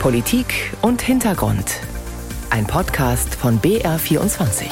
Politik 0.00 0.72
und 0.82 1.02
Hintergrund. 1.02 1.80
Ein 2.50 2.66
Podcast 2.66 3.34
von 3.34 3.60
BR24. 3.60 4.66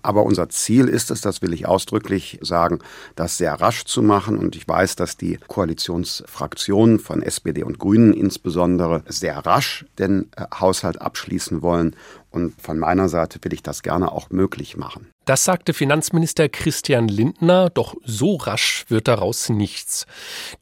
Aber 0.00 0.22
unser 0.22 0.48
Ziel 0.48 0.88
ist 0.88 1.10
es, 1.10 1.20
das 1.20 1.42
will 1.42 1.52
ich 1.52 1.66
ausdrücklich 1.66 2.38
sagen, 2.40 2.78
das 3.16 3.36
sehr 3.36 3.60
rasch 3.60 3.84
zu 3.84 4.02
machen. 4.02 4.38
Und 4.38 4.56
ich 4.56 4.66
weiß, 4.66 4.96
dass 4.96 5.16
die 5.18 5.38
Koalitionsfraktionen 5.48 6.98
von 6.98 7.22
SPD 7.22 7.64
und 7.64 7.78
Grünen 7.78 8.14
insbesondere 8.14 9.02
sehr 9.06 9.36
rasch 9.44 9.84
den 9.98 10.30
äh, 10.36 10.44
Haushalt 10.54 11.02
abschließen 11.02 11.60
wollen. 11.60 11.94
Und 12.38 12.54
von 12.62 12.78
meiner 12.78 13.08
Seite 13.08 13.40
will 13.42 13.52
ich 13.52 13.64
das 13.64 13.82
gerne 13.82 14.12
auch 14.12 14.30
möglich 14.30 14.76
machen. 14.76 15.08
Das 15.24 15.44
sagte 15.44 15.74
Finanzminister 15.74 16.48
Christian 16.48 17.08
Lindner, 17.08 17.68
doch 17.68 17.96
so 18.04 18.36
rasch 18.36 18.84
wird 18.86 19.08
daraus 19.08 19.48
nichts. 19.48 20.06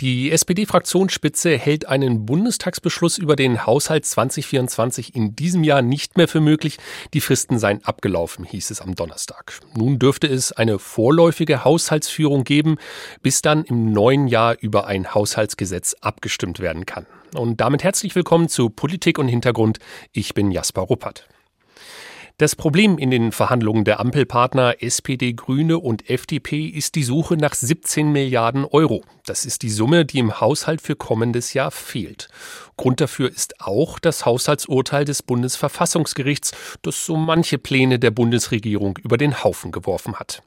Die 0.01 0.33
SPD-Fraktionsspitze 0.33 1.55
hält 1.59 1.87
einen 1.87 2.25
Bundestagsbeschluss 2.25 3.19
über 3.19 3.37
den 3.37 3.67
Haushalt 3.67 4.07
2024 4.07 5.15
in 5.15 5.37
diesem 5.37 5.65
Jahr 5.65 5.83
nicht 5.83 6.17
mehr 6.17 6.29
für 6.29 6.41
möglich. 6.41 6.79
Die 7.13 7.21
Fristen 7.21 7.59
seien 7.59 7.85
abgelaufen, 7.85 8.47
hieß 8.47 8.71
es 8.71 8.81
am 8.81 8.95
Donnerstag. 8.95 9.53
Nun 9.77 9.99
dürfte 9.99 10.29
es 10.29 10.53
eine 10.53 10.79
vorläufige 10.79 11.63
Haushaltsführung 11.63 12.45
geben, 12.45 12.79
bis 13.21 13.43
dann 13.43 13.65
im 13.65 13.93
neuen 13.93 14.29
Jahr 14.29 14.57
über 14.59 14.87
ein 14.87 15.15
Haushaltsgesetz 15.15 15.95
abgestimmt 16.01 16.59
werden 16.59 16.87
kann. 16.87 17.05
Und 17.35 17.61
damit 17.61 17.85
herzlich 17.85 18.15
willkommen 18.15 18.49
zu 18.49 18.71
Politik 18.71 19.19
und 19.19 19.29
Hintergrund. 19.29 19.79
Ich 20.13 20.33
bin 20.33 20.51
Jasper 20.51 20.81
Ruppert. 20.81 21.29
Das 22.39 22.55
Problem 22.55 22.99
in 22.99 23.11
den 23.11 23.33
Verhandlungen 23.33 23.85
der 23.85 23.99
Ampelpartner 23.99 24.83
SPD, 24.83 25.33
Grüne 25.33 25.79
und 25.79 26.11
FDP 26.11 26.67
ist 26.67 26.95
die 26.95 27.03
Suche 27.03 27.39
nach 27.39 27.55
17 27.55 28.13
Milliarden 28.13 28.67
Euro. 28.67 29.05
Das 29.25 29.47
ist 29.47 29.63
die 29.63 29.71
Summe, 29.71 30.05
die 30.05 30.19
im 30.19 30.39
Haushalt 30.39 30.83
für 30.83 30.97
kommendes 30.97 31.55
Jahr 31.55 31.71
fehlt. 31.71 32.29
Grund 32.77 33.01
dafür 33.01 33.31
ist 33.31 33.63
auch 33.63 33.99
das 33.99 34.27
Haushaltsurteil 34.27 35.07
des 35.07 35.23
Bundesverfassungsgerichts, 35.23 36.53
das 36.83 37.07
so 37.07 37.17
manche 37.17 37.57
Pläne 37.57 37.99
der 37.99 38.11
Bundesregierung 38.11 38.99
über 39.03 39.17
den 39.17 39.43
Haufen 39.43 39.73
geworfen 39.73 40.17
hat. 40.17 40.43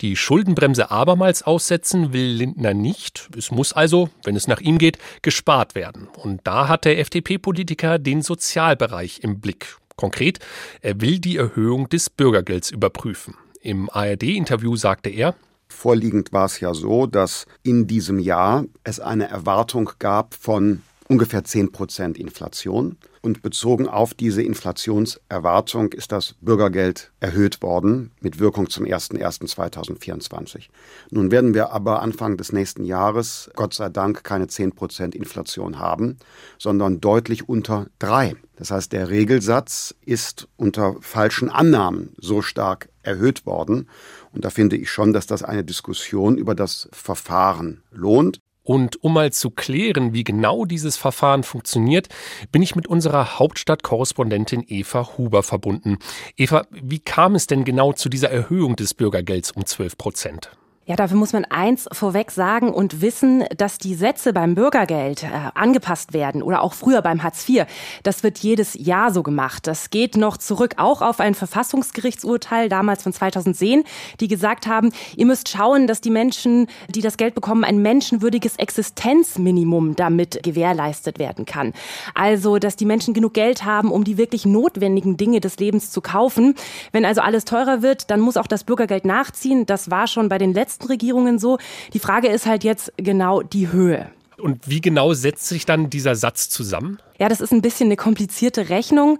Die 0.00 0.16
Schuldenbremse 0.16 0.90
abermals 0.90 1.42
aussetzen 1.42 2.14
will 2.14 2.24
Lindner 2.24 2.72
nicht. 2.72 3.28
Es 3.36 3.50
muss 3.50 3.74
also, 3.74 4.08
wenn 4.24 4.34
es 4.34 4.46
nach 4.46 4.60
ihm 4.60 4.78
geht, 4.78 4.96
gespart 5.20 5.74
werden. 5.74 6.08
Und 6.16 6.40
da 6.44 6.68
hat 6.68 6.86
der 6.86 6.98
FDP-Politiker 6.98 7.98
den 7.98 8.22
Sozialbereich 8.22 9.20
im 9.22 9.40
Blick. 9.40 9.76
Konkret, 9.98 10.38
er 10.80 11.00
will 11.00 11.18
die 11.18 11.36
Erhöhung 11.36 11.88
des 11.88 12.08
Bürgergelds 12.08 12.70
überprüfen. 12.70 13.34
Im 13.60 13.90
ARD-Interview 13.90 14.76
sagte 14.76 15.10
er, 15.10 15.34
Vorliegend 15.68 16.32
war 16.32 16.46
es 16.46 16.60
ja 16.60 16.72
so, 16.72 17.06
dass 17.06 17.44
in 17.62 17.86
diesem 17.86 18.18
Jahr 18.18 18.64
es 18.84 19.00
eine 19.00 19.28
Erwartung 19.28 19.90
gab 19.98 20.34
von 20.34 20.82
ungefähr 21.08 21.42
10 21.42 21.72
Prozent 21.72 22.18
Inflation. 22.18 22.96
Und 23.20 23.42
bezogen 23.42 23.88
auf 23.88 24.14
diese 24.14 24.42
Inflationserwartung 24.42 25.92
ist 25.92 26.12
das 26.12 26.36
Bürgergeld 26.40 27.10
erhöht 27.18 27.62
worden 27.62 28.12
mit 28.20 28.38
Wirkung 28.38 28.70
zum 28.70 28.84
01.01.2024. 28.84 30.68
Nun 31.10 31.32
werden 31.32 31.52
wir 31.52 31.72
aber 31.72 32.00
Anfang 32.00 32.36
des 32.36 32.52
nächsten 32.52 32.84
Jahres, 32.84 33.50
Gott 33.56 33.74
sei 33.74 33.88
Dank, 33.88 34.22
keine 34.22 34.46
10 34.46 34.76
Prozent 34.76 35.16
Inflation 35.16 35.80
haben, 35.80 36.18
sondern 36.58 37.00
deutlich 37.00 37.48
unter 37.48 37.88
drei. 37.98 38.36
Das 38.56 38.70
heißt, 38.70 38.92
der 38.92 39.10
Regelsatz 39.10 39.96
ist 40.04 40.46
unter 40.56 40.94
falschen 41.00 41.50
Annahmen 41.50 42.14
so 42.18 42.40
stark 42.40 42.88
erhöht 43.02 43.46
worden. 43.46 43.88
Und 44.32 44.44
da 44.44 44.50
finde 44.50 44.76
ich 44.76 44.90
schon, 44.90 45.12
dass 45.12 45.26
das 45.26 45.42
eine 45.42 45.64
Diskussion 45.64 46.38
über 46.38 46.54
das 46.54 46.88
Verfahren 46.92 47.82
lohnt. 47.90 48.40
Und 48.68 49.02
um 49.02 49.14
mal 49.14 49.32
zu 49.32 49.48
klären, 49.48 50.12
wie 50.12 50.24
genau 50.24 50.66
dieses 50.66 50.98
Verfahren 50.98 51.42
funktioniert, 51.42 52.08
bin 52.52 52.60
ich 52.60 52.76
mit 52.76 52.86
unserer 52.86 53.38
Hauptstadtkorrespondentin 53.38 54.62
Eva 54.68 55.16
Huber 55.16 55.42
verbunden. 55.42 55.96
Eva, 56.36 56.66
wie 56.70 56.98
kam 56.98 57.34
es 57.34 57.46
denn 57.46 57.64
genau 57.64 57.94
zu 57.94 58.10
dieser 58.10 58.30
Erhöhung 58.30 58.76
des 58.76 58.92
Bürgergelds 58.92 59.52
um 59.52 59.64
12 59.64 59.96
Prozent? 59.96 60.50
Ja, 60.88 60.96
dafür 60.96 61.18
muss 61.18 61.34
man 61.34 61.44
eins 61.44 61.86
vorweg 61.92 62.30
sagen 62.30 62.72
und 62.72 63.02
wissen, 63.02 63.44
dass 63.54 63.76
die 63.76 63.94
Sätze 63.94 64.32
beim 64.32 64.54
Bürgergeld 64.54 65.22
äh, 65.22 65.26
angepasst 65.52 66.14
werden 66.14 66.42
oder 66.42 66.62
auch 66.62 66.72
früher 66.72 67.02
beim 67.02 67.22
Hartz 67.22 67.46
IV. 67.46 67.66
Das 68.04 68.22
wird 68.22 68.38
jedes 68.38 68.72
Jahr 68.72 69.12
so 69.12 69.22
gemacht. 69.22 69.66
Das 69.66 69.90
geht 69.90 70.16
noch 70.16 70.38
zurück 70.38 70.76
auch 70.78 71.02
auf 71.02 71.20
ein 71.20 71.34
Verfassungsgerichtsurteil 71.34 72.70
damals 72.70 73.02
von 73.02 73.12
2010, 73.12 73.84
die 74.20 74.28
gesagt 74.28 74.66
haben, 74.66 74.90
ihr 75.14 75.26
müsst 75.26 75.50
schauen, 75.50 75.86
dass 75.88 76.00
die 76.00 76.08
Menschen, 76.08 76.68
die 76.88 77.02
das 77.02 77.18
Geld 77.18 77.34
bekommen, 77.34 77.64
ein 77.64 77.82
menschenwürdiges 77.82 78.56
Existenzminimum 78.56 79.94
damit 79.94 80.42
gewährleistet 80.42 81.18
werden 81.18 81.44
kann. 81.44 81.74
Also, 82.14 82.58
dass 82.58 82.76
die 82.76 82.86
Menschen 82.86 83.12
genug 83.12 83.34
Geld 83.34 83.66
haben, 83.66 83.92
um 83.92 84.04
die 84.04 84.16
wirklich 84.16 84.46
notwendigen 84.46 85.18
Dinge 85.18 85.40
des 85.40 85.58
Lebens 85.58 85.90
zu 85.90 86.00
kaufen. 86.00 86.54
Wenn 86.92 87.04
also 87.04 87.20
alles 87.20 87.44
teurer 87.44 87.82
wird, 87.82 88.10
dann 88.10 88.20
muss 88.20 88.38
auch 88.38 88.46
das 88.46 88.64
Bürgergeld 88.64 89.04
nachziehen. 89.04 89.66
Das 89.66 89.90
war 89.90 90.06
schon 90.06 90.30
bei 90.30 90.38
den 90.38 90.54
letzten 90.54 90.77
letzten 90.78 90.86
Regierungen 90.86 91.38
so. 91.38 91.58
Die 91.92 91.98
Frage 91.98 92.28
ist 92.28 92.46
halt 92.46 92.64
jetzt 92.64 92.92
genau 92.96 93.42
die 93.42 93.72
Höhe. 93.72 94.10
Und 94.38 94.68
wie 94.68 94.80
genau 94.80 95.14
setzt 95.14 95.48
sich 95.48 95.66
dann 95.66 95.90
dieser 95.90 96.14
Satz 96.14 96.48
zusammen? 96.48 96.98
Ja, 97.20 97.28
das 97.28 97.40
ist 97.40 97.52
ein 97.52 97.62
bisschen 97.62 97.88
eine 97.88 97.96
komplizierte 97.96 98.68
Rechnung. 98.68 99.18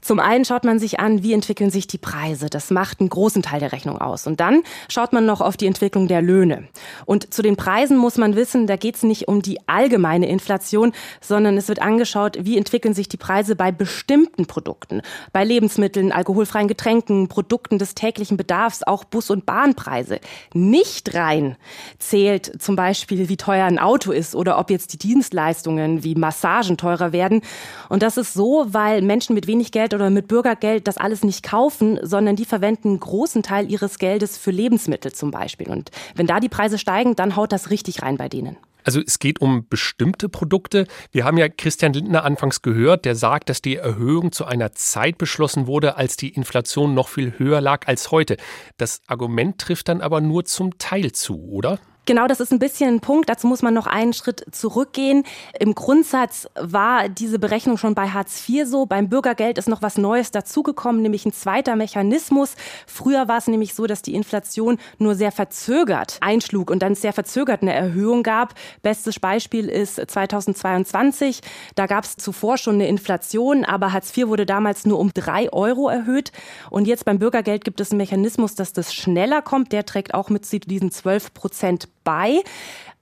Zum 0.00 0.20
einen 0.20 0.44
schaut 0.44 0.62
man 0.62 0.78
sich 0.78 1.00
an, 1.00 1.24
wie 1.24 1.32
entwickeln 1.32 1.70
sich 1.70 1.88
die 1.88 1.98
Preise. 1.98 2.48
Das 2.48 2.70
macht 2.70 3.00
einen 3.00 3.08
großen 3.08 3.42
Teil 3.42 3.58
der 3.58 3.72
Rechnung 3.72 4.00
aus. 4.00 4.28
Und 4.28 4.38
dann 4.38 4.62
schaut 4.88 5.12
man 5.12 5.26
noch 5.26 5.40
auf 5.40 5.56
die 5.56 5.66
Entwicklung 5.66 6.06
der 6.06 6.22
Löhne. 6.22 6.68
Und 7.06 7.34
zu 7.34 7.42
den 7.42 7.56
Preisen 7.56 7.96
muss 7.96 8.18
man 8.18 8.36
wissen, 8.36 8.68
da 8.68 8.76
geht 8.76 8.94
es 8.94 9.02
nicht 9.02 9.26
um 9.26 9.42
die 9.42 9.58
allgemeine 9.66 10.28
Inflation, 10.28 10.92
sondern 11.20 11.56
es 11.56 11.66
wird 11.66 11.82
angeschaut, 11.82 12.38
wie 12.40 12.56
entwickeln 12.56 12.94
sich 12.94 13.08
die 13.08 13.16
Preise 13.16 13.56
bei 13.56 13.72
bestimmten 13.72 14.46
Produkten. 14.46 15.02
Bei 15.32 15.42
Lebensmitteln, 15.42 16.12
alkoholfreien 16.12 16.68
Getränken, 16.68 17.26
Produkten 17.26 17.78
des 17.78 17.96
täglichen 17.96 18.36
Bedarfs, 18.36 18.84
auch 18.84 19.02
Bus- 19.02 19.30
und 19.30 19.44
Bahnpreise. 19.44 20.20
Nicht 20.54 21.16
rein 21.16 21.56
zählt 21.98 22.62
zum 22.62 22.76
Beispiel, 22.76 23.28
wie 23.28 23.36
teuer 23.36 23.66
ein 23.66 23.80
Auto 23.80 24.12
ist 24.12 24.36
oder 24.36 24.56
ob 24.56 24.70
jetzt 24.70 24.92
die 24.92 24.98
Dienstleistungen 24.98 26.04
wie 26.04 26.14
Massagen 26.14 26.76
teurer 26.76 27.12
werden 27.12 27.39
und 27.88 28.02
das 28.02 28.16
ist 28.16 28.34
so, 28.34 28.66
weil 28.68 29.02
Menschen 29.02 29.34
mit 29.34 29.46
wenig 29.46 29.72
Geld 29.72 29.94
oder 29.94 30.10
mit 30.10 30.28
Bürgergeld 30.28 30.86
das 30.88 30.96
alles 30.96 31.24
nicht 31.24 31.42
kaufen, 31.42 31.98
sondern 32.02 32.36
die 32.36 32.44
verwenden 32.44 32.88
einen 32.88 33.00
großen 33.00 33.42
Teil 33.42 33.70
ihres 33.70 33.98
Geldes 33.98 34.36
für 34.36 34.50
Lebensmittel 34.50 35.12
zum 35.12 35.30
Beispiel. 35.30 35.68
Und 35.68 35.90
wenn 36.14 36.26
da 36.26 36.40
die 36.40 36.48
Preise 36.48 36.78
steigen, 36.78 37.16
dann 37.16 37.36
haut 37.36 37.52
das 37.52 37.70
richtig 37.70 38.02
rein 38.02 38.16
bei 38.16 38.28
denen. 38.28 38.56
Also 38.84 39.00
es 39.06 39.18
geht 39.18 39.40
um 39.40 39.66
bestimmte 39.68 40.28
Produkte. 40.28 40.86
Wir 41.12 41.24
haben 41.24 41.38
ja 41.38 41.48
Christian 41.48 41.92
Lindner 41.92 42.24
anfangs 42.24 42.62
gehört, 42.62 43.04
der 43.04 43.14
sagt, 43.14 43.48
dass 43.48 43.62
die 43.62 43.76
Erhöhung 43.76 44.32
zu 44.32 44.44
einer 44.44 44.72
Zeit 44.72 45.18
beschlossen 45.18 45.66
wurde, 45.66 45.96
als 45.96 46.16
die 46.16 46.30
Inflation 46.30 46.94
noch 46.94 47.08
viel 47.08 47.38
höher 47.38 47.60
lag 47.60 47.86
als 47.86 48.10
heute. 48.10 48.36
Das 48.78 49.00
Argument 49.06 49.58
trifft 49.58 49.88
dann 49.88 50.00
aber 50.00 50.20
nur 50.20 50.44
zum 50.44 50.78
Teil 50.78 51.12
zu, 51.12 51.42
oder? 51.50 51.78
Genau, 52.06 52.26
das 52.26 52.40
ist 52.40 52.50
ein 52.52 52.58
bisschen 52.58 52.94
ein 52.94 53.00
Punkt. 53.00 53.28
Dazu 53.28 53.46
muss 53.46 53.62
man 53.62 53.74
noch 53.74 53.86
einen 53.86 54.12
Schritt 54.12 54.44
zurückgehen. 54.52 55.24
Im 55.58 55.74
Grundsatz 55.74 56.48
war 56.54 57.08
diese 57.08 57.38
Berechnung 57.38 57.76
schon 57.76 57.94
bei 57.94 58.08
Hartz 58.08 58.48
IV 58.48 58.66
so. 58.66 58.86
Beim 58.86 59.08
Bürgergeld 59.08 59.58
ist 59.58 59.68
noch 59.68 59.82
was 59.82 59.98
Neues 59.98 60.30
dazugekommen, 60.30 61.02
nämlich 61.02 61.26
ein 61.26 61.32
zweiter 61.32 61.76
Mechanismus. 61.76 62.56
Früher 62.86 63.28
war 63.28 63.38
es 63.38 63.46
nämlich 63.46 63.74
so, 63.74 63.86
dass 63.86 64.02
die 64.02 64.14
Inflation 64.14 64.78
nur 64.98 65.14
sehr 65.14 65.30
verzögert 65.30 66.18
einschlug 66.20 66.70
und 66.70 66.82
dann 66.82 66.94
sehr 66.94 67.12
verzögert 67.12 67.62
eine 67.62 67.74
Erhöhung 67.74 68.22
gab. 68.22 68.54
Bestes 68.82 69.20
Beispiel 69.20 69.68
ist 69.68 69.96
2022. 69.96 71.42
Da 71.74 71.86
gab 71.86 72.04
es 72.04 72.16
zuvor 72.16 72.56
schon 72.56 72.76
eine 72.76 72.88
Inflation, 72.88 73.64
aber 73.64 73.92
Hartz 73.92 74.16
IV 74.16 74.28
wurde 74.28 74.46
damals 74.46 74.86
nur 74.86 74.98
um 74.98 75.12
drei 75.12 75.52
Euro 75.52 75.88
erhöht. 75.88 76.32
Und 76.70 76.86
jetzt 76.86 77.04
beim 77.04 77.18
Bürgergeld 77.18 77.64
gibt 77.64 77.80
es 77.80 77.90
einen 77.90 77.98
Mechanismus, 77.98 78.54
dass 78.54 78.72
das 78.72 78.94
schneller 78.94 79.42
kommt. 79.42 79.72
Der 79.72 79.84
trägt 79.84 80.14
auch 80.14 80.30
mit 80.30 80.50
diesen 80.66 80.90
12 80.90 81.34
Prozent 81.34 81.88
bei. 82.10 82.42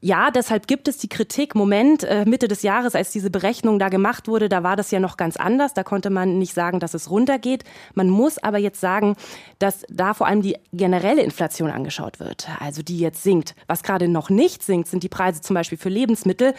Ja, 0.01 0.31
deshalb 0.31 0.69
gibt 0.69 0.87
es 0.87 0.99
die 0.99 1.09
Kritik. 1.09 1.57
Moment, 1.57 2.05
äh, 2.05 2.25
Mitte 2.25 2.47
des 2.47 2.63
Jahres, 2.63 2.95
als 2.95 3.11
diese 3.11 3.31
Berechnung 3.31 3.81
da 3.81 3.89
gemacht 3.89 4.29
wurde, 4.29 4.49
da 4.49 4.63
war 4.63 4.77
das 4.77 4.93
ja 4.93 5.01
noch 5.01 5.17
ganz 5.17 5.37
anders. 5.37 5.75
Da 5.75 5.83
konnte 5.83 6.09
man 6.09 6.39
nicht 6.39 6.55
sagen, 6.55 6.79
dass 6.79 6.95
es 6.95 7.11
runtergeht. 7.11 7.65
Man 7.95 8.09
muss 8.09 8.39
aber 8.39 8.59
jetzt 8.59 8.81
sagen, 8.81 9.17
dass 9.59 9.85
da 9.89 10.15
vor 10.15 10.29
allem 10.29 10.41
die 10.41 10.57
generelle 10.73 11.23
Inflation 11.23 11.73
angeschaut 11.73 12.21
wird, 12.21 12.47
also 12.61 12.81
die 12.83 13.01
jetzt 13.01 13.25
sinkt. 13.25 13.57
Was 13.67 13.83
gerade 13.83 14.07
noch 14.07 14.31
nicht 14.31 14.63
sinkt, 14.63 14.87
sind 14.87 15.03
die 15.03 15.09
Preise 15.09 15.41
zum 15.41 15.55
Beispiel 15.55 15.79
für 15.79 15.89
Lebensmittel. 15.89 16.55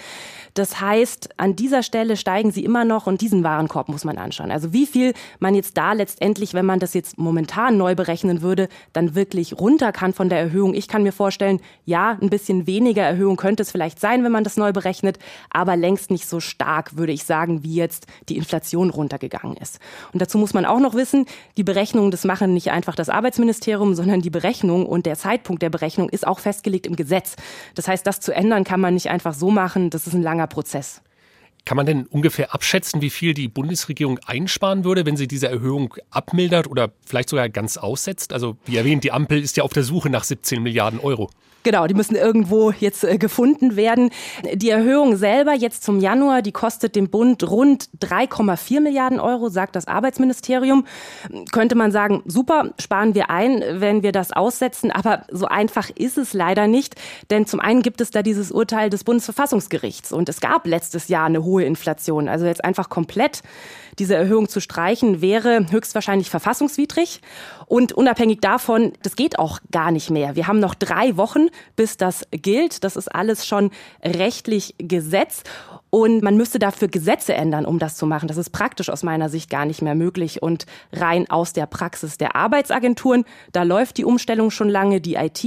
Das 0.54 0.82
heißt, 0.82 1.30
an 1.40 1.56
dieser 1.56 1.82
Stelle 1.82 2.18
steigen 2.18 2.52
sie 2.52 2.66
immer 2.66 2.84
noch 2.84 3.08
und 3.08 3.22
diesen 3.22 3.46
Warenkorb 3.46 3.88
muss 3.88 4.04
man 4.04 4.18
anschauen. 4.18 4.52
Also 4.52 4.74
wie 4.74 4.86
viel 4.86 5.14
man 5.40 5.56
jetzt 5.56 5.78
da 5.78 5.94
letztendlich, 5.94 6.54
wenn 6.54 6.66
man 6.66 6.80
das 6.80 6.94
jetzt 6.94 7.18
momentan 7.18 7.78
neu 7.78 7.96
berechnen 7.96 8.42
würde, 8.42 8.68
dann 8.92 9.16
wirklich 9.16 9.58
runter 9.58 9.94
kann 9.94 10.12
von 10.12 10.28
der 10.28 10.40
Erhöhung. 10.40 10.74
Ich 10.74 10.90
kann 10.90 11.04
mir 11.04 11.14
vorstellen, 11.14 11.62
ja, 11.86 12.18
ein 12.22 12.30
bisschen 12.30 12.68
weniger 12.68 13.04
Erhöhung 13.04 13.29
Erhöhung 13.30 13.38
könnte 13.38 13.62
es 13.62 13.72
vielleicht 13.72 14.00
sein, 14.00 14.24
wenn 14.24 14.32
man 14.32 14.44
das 14.44 14.58
neu 14.58 14.74
berechnet, 14.74 15.20
aber 15.52 15.76
längst 15.76 16.10
nicht 16.10 16.28
so 16.28 16.40
stark, 16.40 16.98
würde 16.98 17.12
ich 17.12 17.24
sagen, 17.26 17.64
wie 17.64 17.76
jetzt 17.76 18.08
die 18.28 18.38
Inflation 18.38 18.90
runtergegangen 18.90 19.56
ist. 19.58 19.80
Und 20.14 20.22
dazu 20.22 20.38
muss 20.40 20.54
man 20.54 20.66
auch 20.66 20.80
noch 20.80 20.96
wissen, 20.96 21.26
die 21.58 21.64
Berechnungen, 21.64 22.10
das 22.10 22.24
machen 22.24 22.54
nicht 22.54 22.72
einfach 22.72 22.96
das 22.96 23.10
Arbeitsministerium, 23.10 23.94
sondern 23.94 24.22
die 24.22 24.32
Berechnung 24.32 24.86
und 24.88 25.06
der 25.06 25.16
Zeitpunkt 25.16 25.62
der 25.62 25.70
Berechnung 25.70 26.10
ist 26.10 26.26
auch 26.26 26.40
festgelegt 26.40 26.88
im 26.88 26.96
Gesetz. 26.96 27.36
Das 27.76 27.88
heißt, 27.88 28.06
das 28.08 28.20
zu 28.20 28.34
ändern 28.34 28.64
kann 28.64 28.80
man 28.80 28.96
nicht 28.96 29.10
einfach 29.10 29.36
so 29.36 29.52
machen, 29.52 29.90
das 29.92 30.08
ist 30.08 30.14
ein 30.14 30.24
langer 30.24 30.48
Prozess. 30.48 31.02
Kann 31.66 31.76
man 31.76 31.86
denn 31.86 32.06
ungefähr 32.08 32.54
abschätzen, 32.54 33.02
wie 33.02 33.10
viel 33.10 33.34
die 33.34 33.48
Bundesregierung 33.48 34.20
einsparen 34.26 34.84
würde, 34.84 35.06
wenn 35.06 35.18
sie 35.18 35.28
diese 35.28 35.48
Erhöhung 35.48 35.94
abmildert 36.10 36.68
oder 36.68 36.92
vielleicht 37.06 37.30
sogar 37.30 37.50
ganz 37.50 37.78
aussetzt? 37.78 38.34
Also 38.34 38.58
wie 38.66 38.78
erwähnt, 38.78 39.04
die 39.04 39.12
Ampel 39.12 39.42
ist 39.42 39.58
ja 39.58 39.64
auf 39.64 39.74
der 39.74 39.84
Suche 39.84 40.10
nach 40.10 40.24
17 40.24 40.64
Milliarden 40.64 41.00
Euro. 41.00 41.30
Genau, 41.64 41.88
die 41.88 41.94
müssen 41.94 42.16
irgendwo 42.16 42.72
jetzt 42.72 43.04
äh, 43.04 43.18
gefunden 43.18 43.76
werden. 43.76 44.12
Die 44.54 44.70
Erhöhung 44.70 45.18
selber 45.18 45.54
jetzt 45.54 45.84
zum 45.84 46.00
Januar, 46.00 46.42
die 46.42 46.54
kostet 46.54 46.96
dem 46.96 47.10
Bund 47.10 47.44
rund 47.50 47.90
3,4 48.00 48.80
Milliarden 48.80 49.20
Euro, 49.20 49.50
sagt 49.50 49.76
das 49.76 49.86
Arbeitsministerium. 49.86 50.86
Könnte 51.52 51.76
man 51.76 51.92
sagen, 51.92 52.24
super, 52.26 52.72
sparen 52.80 53.14
wir 53.14 53.30
ein, 53.30 53.62
wenn 53.74 54.04
wir 54.04 54.14
das 54.14 54.32
aussetzen. 54.32 54.92
Aber 54.92 55.26
so 55.32 55.48
einfach 55.48 55.90
ist 55.94 56.18
es 56.18 56.34
leider 56.34 56.68
nicht. 56.68 56.96
Denn 57.30 57.46
zum 57.46 57.60
einen 57.60 57.82
gibt 57.82 58.00
es 58.00 58.12
da 58.12 58.24
dieses 58.24 58.52
Urteil 58.54 58.90
des 58.90 59.04
Bundesverfassungsgerichts. 59.04 60.14
Und 60.14 60.30
es 60.30 60.40
gab 60.40 60.66
letztes 60.66 61.10
Jahr 61.10 61.26
eine 61.26 61.44
hohe 61.50 61.64
Inflation. 61.64 62.30
Also 62.30 62.46
jetzt 62.46 62.64
einfach 62.64 62.90
komplett 62.90 63.42
diese 63.98 64.16
Erhöhung 64.16 64.48
zu 64.48 64.62
streichen, 64.62 65.22
wäre 65.22 65.66
höchstwahrscheinlich 65.72 66.30
verfassungswidrig. 66.30 67.22
Und 67.66 67.92
unabhängig 67.92 68.40
davon, 68.40 68.94
das 69.02 69.16
geht 69.16 69.40
auch 69.40 69.60
gar 69.72 69.92
nicht 69.92 70.10
mehr. 70.10 70.36
Wir 70.36 70.48
haben 70.48 70.60
noch 70.60 70.76
drei 70.76 71.18
Wochen, 71.18 71.48
bis 71.76 71.98
das 71.98 72.26
gilt. 72.32 72.84
Das 72.84 72.96
ist 72.96 73.14
alles 73.14 73.46
schon 73.46 73.72
rechtlich 74.04 74.76
Gesetz. 74.78 75.44
Und 75.90 76.22
man 76.22 76.38
müsste 76.38 76.60
dafür 76.60 76.88
Gesetze 76.88 77.34
ändern, 77.34 77.66
um 77.66 77.80
das 77.80 77.98
zu 77.98 78.06
machen. 78.06 78.28
Das 78.28 78.38
ist 78.38 78.52
praktisch 78.52 78.90
aus 78.90 79.02
meiner 79.02 79.30
Sicht 79.30 79.50
gar 79.50 79.66
nicht 79.66 79.82
mehr 79.82 79.96
möglich. 79.96 80.44
Und 80.44 80.66
rein 80.94 81.30
aus 81.30 81.54
der 81.54 81.66
Praxis 81.66 82.18
der 82.18 82.36
Arbeitsagenturen, 82.36 83.26
da 83.52 83.64
läuft 83.64 83.98
die 83.98 84.06
Umstellung 84.06 84.52
schon 84.52 84.70
lange. 84.70 85.02
Die 85.02 85.16
IT, 85.16 85.44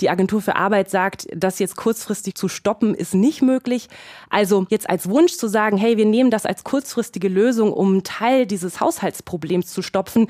die 0.00 0.10
Agentur 0.10 0.42
für 0.42 0.56
Arbeit 0.56 0.90
sagt, 0.90 1.26
das 1.34 1.58
jetzt 1.58 1.76
kurzfristig 1.76 2.34
zu 2.34 2.48
stoppen, 2.48 2.94
ist 2.94 3.14
nicht 3.14 3.40
möglich. 3.40 3.88
Also 4.28 4.66
jetzt 4.68 4.90
als 4.90 5.08
Wunsch 5.08 5.32
zu 5.32 5.48
sagen, 5.48 5.78
hey, 5.78 5.96
wir 5.96 6.06
nehmen 6.06 6.30
das 6.30 6.44
als 6.44 6.64
kurzfristige 6.64 7.28
Lösung, 7.28 7.72
um 7.72 7.92
einen 7.92 8.04
Teil 8.04 8.46
dieses 8.46 8.80
Haushaltsproblems 8.80 9.72
zu 9.72 9.80
stopfen, 9.80 10.28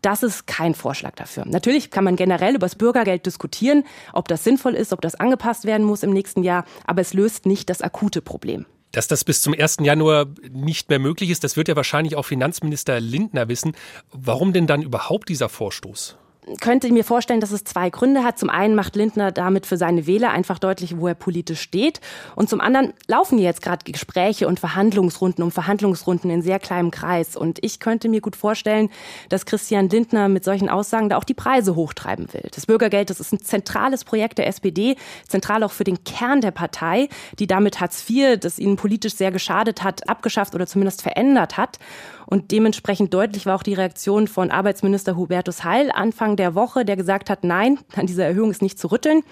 das 0.00 0.22
ist 0.22 0.46
kein 0.46 0.74
Vorschlag 0.74 1.14
dafür. 1.14 1.44
Natürlich 1.46 1.90
kann 1.90 2.04
man 2.04 2.16
generell 2.16 2.54
über 2.56 2.66
das 2.66 2.76
Bürgergeld 2.76 3.24
diskutieren, 3.24 3.84
ob 4.12 4.28
das 4.28 4.44
sinnvoll 4.44 4.74
ist, 4.74 4.92
ob 4.92 5.00
das 5.00 5.14
angepasst 5.14 5.64
werden 5.64 5.86
muss 5.86 6.02
im 6.02 6.10
nächsten 6.10 6.42
Jahr, 6.42 6.66
aber 6.86 7.00
es 7.00 7.14
löst 7.14 7.46
nicht 7.46 7.70
das 7.70 7.80
akute 7.80 8.20
Problem. 8.20 8.66
Dass 8.94 9.08
das 9.08 9.24
bis 9.24 9.42
zum 9.42 9.54
1. 9.58 9.78
Januar 9.80 10.26
nicht 10.52 10.88
mehr 10.88 11.00
möglich 11.00 11.30
ist, 11.30 11.42
das 11.42 11.56
wird 11.56 11.66
ja 11.66 11.74
wahrscheinlich 11.74 12.14
auch 12.14 12.22
Finanzminister 12.22 13.00
Lindner 13.00 13.48
wissen. 13.48 13.72
Warum 14.12 14.52
denn 14.52 14.68
dann 14.68 14.82
überhaupt 14.82 15.28
dieser 15.28 15.48
Vorstoß? 15.48 16.16
Könnte 16.60 16.92
mir 16.92 17.04
vorstellen, 17.04 17.40
dass 17.40 17.50
es 17.50 17.64
zwei 17.64 17.90
Gründe 17.90 18.24
hat. 18.24 18.38
Zum 18.38 18.50
einen 18.50 18.74
macht 18.74 18.96
Lindner 18.96 19.32
damit 19.32 19.66
für 19.66 19.76
seine 19.76 20.06
Wähler 20.06 20.30
einfach 20.30 20.58
deutlich, 20.58 20.98
wo 20.98 21.08
er 21.08 21.14
politisch 21.14 21.60
steht. 21.60 22.00
Und 22.36 22.48
zum 22.48 22.60
anderen 22.60 22.92
laufen 23.06 23.38
jetzt 23.38 23.62
gerade 23.62 23.90
Gespräche 23.90 24.46
und 24.46 24.60
Verhandlungsrunden 24.60 25.42
um 25.42 25.50
Verhandlungsrunden 25.50 26.30
in 26.30 26.42
sehr 26.42 26.58
kleinem 26.58 26.90
Kreis. 26.90 27.36
Und 27.36 27.58
ich 27.62 27.80
könnte 27.80 28.08
mir 28.08 28.20
gut 28.20 28.36
vorstellen, 28.36 28.90
dass 29.28 29.46
Christian 29.46 29.88
Lindner 29.88 30.28
mit 30.28 30.44
solchen 30.44 30.68
Aussagen 30.68 31.08
da 31.08 31.16
auch 31.16 31.24
die 31.24 31.34
Preise 31.34 31.74
hochtreiben 31.74 32.32
will. 32.32 32.48
Das 32.54 32.66
Bürgergeld, 32.66 33.10
das 33.10 33.20
ist 33.20 33.32
ein 33.32 33.40
zentrales 33.40 34.04
Projekt 34.04 34.38
der 34.38 34.46
SPD, 34.46 34.96
zentral 35.28 35.62
auch 35.62 35.72
für 35.72 35.84
den 35.84 36.04
Kern 36.04 36.40
der 36.40 36.50
Partei, 36.50 37.08
die 37.38 37.46
damit 37.46 37.80
Hartz 37.80 38.08
IV, 38.08 38.38
das 38.38 38.58
ihnen 38.58 38.76
politisch 38.76 39.14
sehr 39.14 39.32
geschadet 39.32 39.82
hat, 39.82 40.08
abgeschafft 40.08 40.54
oder 40.54 40.66
zumindest 40.66 41.02
verändert 41.02 41.56
hat. 41.56 41.78
Und 42.26 42.50
dementsprechend 42.50 43.12
deutlich 43.12 43.46
war 43.46 43.56
auch 43.56 43.62
die 43.62 43.74
Reaktion 43.74 44.28
von 44.28 44.50
Arbeitsminister 44.50 45.16
Hubertus 45.16 45.64
Heil 45.64 45.90
Anfang 45.92 46.36
der 46.36 46.54
Woche, 46.54 46.84
der 46.84 46.96
gesagt 46.96 47.30
hat, 47.30 47.44
nein, 47.44 47.78
an 47.96 48.06
dieser 48.06 48.24
Erhöhung 48.24 48.50
ist 48.50 48.62
nicht 48.62 48.78
zu 48.78 48.90
rütteln. 48.90 49.22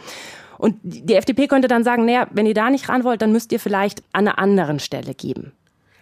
Und 0.58 0.78
die 0.82 1.14
FDP 1.14 1.48
könnte 1.48 1.68
dann 1.68 1.84
sagen, 1.84 2.04
naja, 2.04 2.28
wenn 2.30 2.46
ihr 2.46 2.54
da 2.54 2.70
nicht 2.70 2.88
ran 2.88 3.04
wollt, 3.04 3.22
dann 3.22 3.32
müsst 3.32 3.52
ihr 3.52 3.60
vielleicht 3.60 4.02
an 4.12 4.28
einer 4.28 4.38
anderen 4.38 4.78
Stelle 4.78 5.14
geben. 5.14 5.52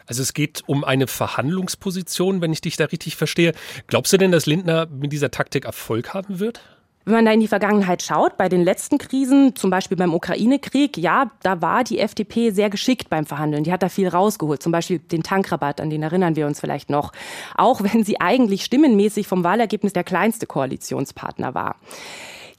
Also 0.07 0.23
es 0.23 0.35
geht 0.35 0.65
um 0.67 0.83
eine 0.83 1.07
Verhandlungsposition, 1.07 2.41
wenn 2.41 2.53
ich 2.53 2.61
dich 2.61 2.77
da 2.77 2.87
richtig 2.87 3.15
verstehe. 3.15 3.53
Glaubst 3.87 4.13
du 4.13 4.17
denn, 4.17 4.33
dass 4.33 4.45
Lindner 4.45 4.87
mit 4.87 5.13
dieser 5.13 5.31
Taktik 5.31 5.65
Erfolg 5.65 6.13
haben 6.13 6.41
wird? 6.41 6.61
Wenn 7.07 7.15
man 7.15 7.25
da 7.25 7.33
in 7.33 7.41
die 7.41 7.49
Vergangenheit 7.49 8.03
schaut, 8.03 8.37
bei 8.37 8.51
den 8.51 8.63
letzten 8.63 8.99
Krisen, 8.99 9.57
zum 9.57 9.71
Beispiel 9.71 9.97
beim 9.97 10.13
Ukraine-Krieg, 10.13 10.99
ja, 10.99 11.31
da 11.43 11.63
war 11.63 11.83
die 11.83 11.99
FDP 11.99 12.51
sehr 12.51 12.69
geschickt 12.69 13.09
beim 13.09 13.25
Verhandeln. 13.25 13.65
Die 13.65 13.73
hat 13.73 13.83
da 13.83 13.89
viel 13.89 14.09
rausgeholt, 14.09 14.63
zum 14.63 14.71
Beispiel 14.71 14.99
den 14.99 15.23
Tankrabatt, 15.23 15.81
an 15.81 15.89
den 15.89 16.03
erinnern 16.03 16.37
wir 16.37 16.47
uns 16.47 16.61
vielleicht 16.61 16.91
noch. 16.91 17.13
Auch 17.57 17.83
wenn 17.83 18.05
sie 18.05 18.21
eigentlich 18.21 18.65
stimmenmäßig 18.65 19.27
vom 19.27 19.45
Wahlergebnis 19.45 19.95
der 19.95 20.05
kleinste 20.05 20.47
Koalitionspartner 20.47 21.55
war. 21.55 21.77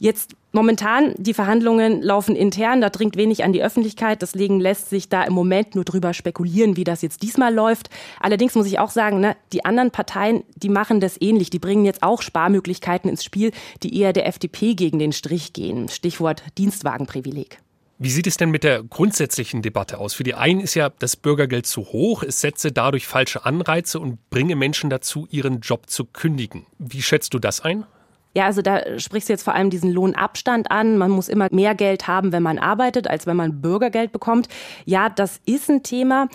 Jetzt 0.02 0.36
momentan, 0.52 1.14
die 1.20 1.36
Verhandlungen 1.36 2.02
laufen 2.02 2.36
intern, 2.36 2.82
da 2.82 2.90
dringt 2.90 3.18
wenig 3.18 3.44
an 3.44 3.54
die 3.54 3.62
Öffentlichkeit. 3.62 4.24
Deswegen 4.24 4.60
lässt 4.60 4.90
sich 4.90 5.10
da 5.10 5.24
im 5.24 5.34
Moment 5.34 5.76
nur 5.76 5.84
drüber 5.84 6.16
spekulieren, 6.16 6.76
wie 6.76 6.84
das 6.84 7.04
jetzt 7.04 7.22
diesmal 7.22 7.54
läuft. 7.54 7.92
Allerdings 8.20 8.56
muss 8.56 8.66
ich 8.66 8.80
auch 8.80 8.90
sagen, 8.90 9.20
ne, 9.20 9.38
die 9.54 9.64
anderen 9.64 9.92
Parteien, 9.92 10.44
die 10.56 10.70
machen 10.70 11.02
das 11.02 11.22
ähnlich. 11.22 11.52
Die 11.52 11.60
bringen 11.60 11.86
jetzt 11.86 12.02
auch 12.02 12.24
Sparmöglichkeiten 12.24 13.12
ins 13.12 13.24
Spiel, 13.24 13.52
die 13.84 13.96
eher 13.96 14.12
der 14.12 14.26
FDP 14.26 14.74
gegen 14.74 14.98
den 14.98 15.12
Strich 15.12 15.54
gehen. 15.54 15.88
Stichwort 15.88 16.42
Dienstwagenprivileg. 16.58 17.60
Wie 18.00 18.10
sieht 18.10 18.26
es 18.26 18.38
denn 18.38 18.50
mit 18.50 18.64
der 18.64 18.82
grundsätzlichen 18.82 19.62
Debatte 19.62 20.00
aus? 20.00 20.16
Für 20.16 20.24
die 20.24 20.34
einen 20.34 20.62
ist 20.62 20.74
ja 20.74 20.90
das 20.90 21.16
Bürgergeld 21.16 21.68
zu 21.68 21.84
hoch, 21.84 22.24
es 22.24 22.42
setze 22.42 22.72
dadurch 22.72 23.06
falsche 23.06 23.46
Anreize 23.46 24.00
und 24.00 24.32
bringe 24.32 24.56
Menschen 24.56 24.90
dazu, 24.90 25.28
ihren 25.30 25.60
Job 25.60 25.92
zu 25.92 26.06
kündigen. 26.06 26.66
Wie 26.80 27.04
schätzt 27.04 27.36
du 27.36 27.38
das 27.38 27.62
ein? 27.62 27.86
Ja, 28.34 28.46
also 28.46 28.62
da 28.62 28.98
sprichst 28.98 29.28
du 29.28 29.34
jetzt 29.34 29.44
vor 29.44 29.56
allem 29.56 29.70
diesen 29.70 29.92
Lohnabstand 29.92 30.72
an. 30.72 30.98
Man 30.98 31.12
muss 31.12 31.28
immer 31.28 31.48
mehr 31.52 31.76
Geld 31.76 32.08
haben, 32.08 32.32
wenn 32.32 32.44
man 32.44 32.60
arbeitet, 32.60 33.10
als 33.10 33.28
wenn 33.28 33.36
man 33.36 33.62
Bürgergeld 33.62 34.12
bekommt. 34.12 34.48
Ja, 34.86 35.10
das 35.10 35.42
ist 35.46 35.70
ein 35.70 35.84
Thema. 35.84 36.28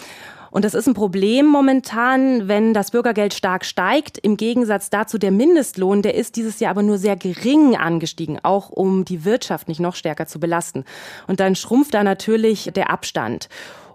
Und 0.51 0.65
das 0.65 0.75
ist 0.75 0.87
ein 0.87 0.95
Problem 0.95 1.47
momentan, 1.47 2.49
wenn 2.49 2.73
das 2.73 2.91
Bürgergeld 2.91 3.35
stark 3.35 3.65
steigt. 3.65 4.17
Im 4.17 4.37
Gegensatz 4.37 4.89
dazu 4.89 5.19
der 5.19 5.31
Mindestlohn, 5.31 6.03
der 6.03 6.15
ist 6.15 6.37
dieses 6.37 6.61
Jahr 6.61 6.71
aber 6.71 6.83
nur 6.83 6.99
sehr 6.99 7.17
gering 7.17 7.77
angestiegen, 7.77 8.39
auch 8.43 8.71
um 8.71 9.05
die 9.05 9.25
Wirtschaft 9.25 9.69
nicht 9.69 9.81
noch 9.81 9.95
stärker 9.95 10.27
zu 10.27 10.41
belasten. 10.41 10.85
Und 11.27 11.41
dann 11.41 11.57
schrumpft 11.57 11.93
da 11.93 12.03
natürlich 12.03 12.71
der 12.75 12.91
Abstand. 12.91 13.49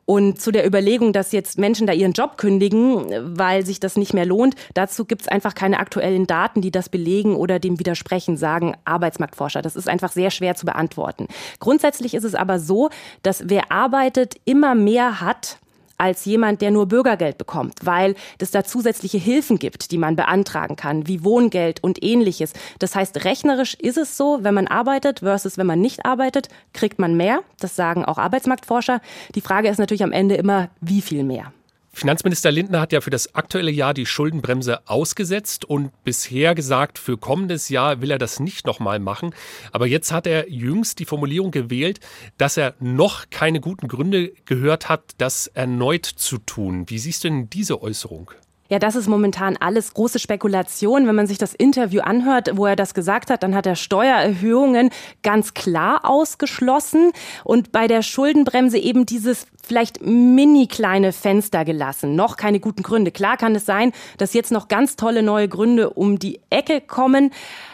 Und 0.05 0.41
zu 0.41 0.51
der 0.51 0.65
Überlegung, 0.65 1.13
dass 1.13 1.31
jetzt 1.31 1.57
Menschen 1.57 1.87
da 1.87 1.93
ihren 1.93 2.13
Job 2.13 2.37
kündigen, 2.37 3.37
weil 3.37 3.65
sich 3.65 3.79
das 3.79 3.97
nicht 3.97 4.13
mehr 4.13 4.25
lohnt, 4.25 4.55
dazu 4.73 5.05
gibt 5.05 5.21
es 5.21 5.27
einfach 5.27 5.55
keine 5.55 5.79
aktuellen 5.79 6.27
Daten, 6.27 6.61
die 6.61 6.71
das 6.71 6.89
belegen 6.89 7.35
oder 7.35 7.59
dem 7.59 7.79
widersprechen, 7.79 8.35
sagen 8.35 8.75
Arbeitsmarktforscher. 8.83 9.61
Das 9.61 9.75
ist 9.75 9.87
einfach 9.87 10.11
sehr 10.11 10.31
schwer 10.31 10.55
zu 10.55 10.65
beantworten. 10.65 11.27
Grundsätzlich 11.59 12.13
ist 12.13 12.23
es 12.23 12.35
aber 12.35 12.59
so, 12.59 12.89
dass 13.23 13.43
wer 13.47 13.71
arbeitet, 13.71 14.35
immer 14.45 14.75
mehr 14.75 15.21
hat 15.21 15.59
als 16.01 16.25
jemand, 16.25 16.61
der 16.61 16.71
nur 16.71 16.87
Bürgergeld 16.87 17.37
bekommt, 17.37 17.75
weil 17.83 18.15
es 18.39 18.49
da 18.49 18.63
zusätzliche 18.63 19.19
Hilfen 19.19 19.59
gibt, 19.59 19.91
die 19.91 19.99
man 19.99 20.15
beantragen 20.15 20.75
kann, 20.75 21.07
wie 21.07 21.23
Wohngeld 21.23 21.83
und 21.83 22.03
ähnliches. 22.03 22.53
Das 22.79 22.95
heißt, 22.95 23.23
rechnerisch 23.23 23.75
ist 23.75 23.97
es 23.97 24.17
so, 24.17 24.39
wenn 24.41 24.55
man 24.55 24.67
arbeitet 24.67 25.19
versus 25.19 25.59
wenn 25.59 25.67
man 25.67 25.79
nicht 25.79 26.03
arbeitet, 26.03 26.49
kriegt 26.73 26.97
man 26.97 27.15
mehr. 27.15 27.41
Das 27.59 27.75
sagen 27.75 28.03
auch 28.03 28.17
Arbeitsmarktforscher. 28.17 28.99
Die 29.35 29.41
Frage 29.41 29.69
ist 29.69 29.77
natürlich 29.77 30.03
am 30.03 30.11
Ende 30.11 30.35
immer, 30.35 30.69
wie 30.81 31.01
viel 31.01 31.23
mehr. 31.23 31.53
Finanzminister 31.93 32.51
Lindner 32.51 32.79
hat 32.79 32.93
ja 32.93 33.01
für 33.01 33.09
das 33.09 33.35
aktuelle 33.35 33.69
Jahr 33.69 33.93
die 33.93 34.05
Schuldenbremse 34.05 34.87
ausgesetzt 34.87 35.65
und 35.65 35.91
bisher 36.03 36.55
gesagt, 36.55 36.97
für 36.97 37.17
kommendes 37.17 37.69
Jahr 37.69 38.01
will 38.01 38.11
er 38.11 38.17
das 38.17 38.39
nicht 38.39 38.65
nochmal 38.65 38.99
machen. 38.99 39.35
Aber 39.71 39.87
jetzt 39.87 40.11
hat 40.11 40.25
er 40.25 40.49
jüngst 40.49 40.99
die 40.99 41.05
Formulierung 41.05 41.51
gewählt, 41.51 41.99
dass 42.37 42.55
er 42.55 42.75
noch 42.79 43.29
keine 43.29 43.59
guten 43.59 43.89
Gründe 43.89 44.33
gehört 44.45 44.87
hat, 44.87 45.11
das 45.17 45.47
erneut 45.47 46.05
zu 46.05 46.37
tun. 46.37 46.89
Wie 46.89 46.97
siehst 46.97 47.23
du 47.23 47.29
denn 47.29 47.49
diese 47.49 47.81
Äußerung? 47.81 48.31
Ja, 48.71 48.79
das 48.79 48.95
ist 48.95 49.09
momentan 49.09 49.57
alles 49.57 49.93
große 49.93 50.17
Spekulation. 50.17 51.05
Wenn 51.05 51.15
man 51.15 51.27
sich 51.27 51.37
das 51.37 51.53
Interview 51.53 51.99
anhört, 51.99 52.51
wo 52.55 52.65
er 52.65 52.77
das 52.77 52.93
gesagt 52.93 53.29
hat, 53.29 53.43
dann 53.43 53.53
hat 53.53 53.65
er 53.65 53.75
Steuererhöhungen 53.75 54.91
ganz 55.23 55.53
klar 55.53 56.05
ausgeschlossen 56.05 57.11
und 57.43 57.73
bei 57.73 57.89
der 57.89 58.01
Schuldenbremse 58.01 58.77
eben 58.77 59.05
dieses 59.05 59.45
vielleicht 59.61 60.01
mini 60.05 60.67
kleine 60.67 61.11
Fenster 61.11 61.65
gelassen. 61.65 62.15
Noch 62.15 62.37
keine 62.37 62.61
guten 62.61 62.81
Gründe. 62.81 63.11
Klar 63.11 63.35
kann 63.35 63.53
es 63.55 63.65
sein, 63.65 63.91
dass 64.17 64.33
jetzt 64.33 64.53
noch 64.53 64.69
ganz 64.69 64.95
tolle 64.95 65.21
neue 65.21 65.49
Gründe 65.49 65.89
um 65.89 66.17
die 66.17 66.39
Ecke 66.49 66.79
kommen. 66.79 67.31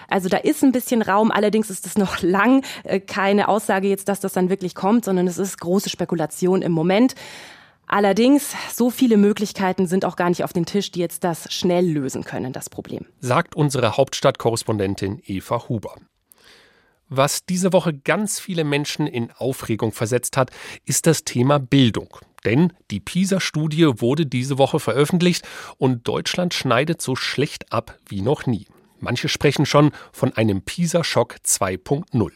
Also 0.07 0.29
da 0.29 0.37
ist 0.37 0.63
ein 0.63 0.71
bisschen 0.71 1.03
Raum, 1.03 1.29
allerdings 1.29 1.69
ist 1.69 1.85
es 1.85 1.95
noch 1.99 2.21
lang 2.23 2.63
äh, 2.83 2.99
keine 2.99 3.49
Aussage 3.49 3.87
jetzt, 3.87 4.09
dass 4.09 4.19
das 4.19 4.33
dann 4.33 4.49
wirklich 4.49 4.73
kommt, 4.73 5.05
sondern 5.05 5.27
es 5.27 5.37
ist 5.37 5.59
große 5.59 5.91
Spekulation 5.91 6.63
im 6.63 6.71
Moment. 6.71 7.13
Allerdings, 7.87 8.53
so 8.73 8.89
viele 8.89 9.15
Möglichkeiten 9.15 9.87
sind 9.87 10.03
auch 10.03 10.17
gar 10.17 10.27
nicht 10.27 10.43
auf 10.43 10.51
dem 10.51 10.65
Tisch, 10.65 10.91
die 10.91 10.99
jetzt 10.99 11.23
das 11.23 11.51
schnell 11.53 11.89
lösen 11.89 12.25
können, 12.25 12.51
das 12.51 12.69
Problem. 12.69 13.05
Sagt 13.21 13.55
unsere 13.55 13.95
Hauptstadtkorrespondentin 13.95 15.21
Eva 15.25 15.69
Huber. 15.69 15.95
Was 17.07 17.45
diese 17.45 17.71
Woche 17.71 17.93
ganz 17.93 18.41
viele 18.41 18.65
Menschen 18.65 19.07
in 19.07 19.31
Aufregung 19.31 19.93
versetzt 19.93 20.35
hat, 20.35 20.51
ist 20.83 21.07
das 21.07 21.23
Thema 21.23 21.57
Bildung. 21.57 22.17
Denn 22.43 22.73
die 22.91 22.99
PISA-Studie 22.99 24.01
wurde 24.01 24.25
diese 24.25 24.57
Woche 24.57 24.81
veröffentlicht 24.81 25.47
und 25.77 26.05
Deutschland 26.05 26.53
schneidet 26.53 27.01
so 27.01 27.15
schlecht 27.15 27.71
ab 27.71 27.97
wie 28.07 28.21
noch 28.21 28.45
nie. 28.45 28.67
Manche 28.99 29.29
sprechen 29.29 29.65
schon 29.65 29.91
von 30.11 30.33
einem 30.33 30.61
PISA-Schock 30.61 31.37
2.0. 31.45 32.31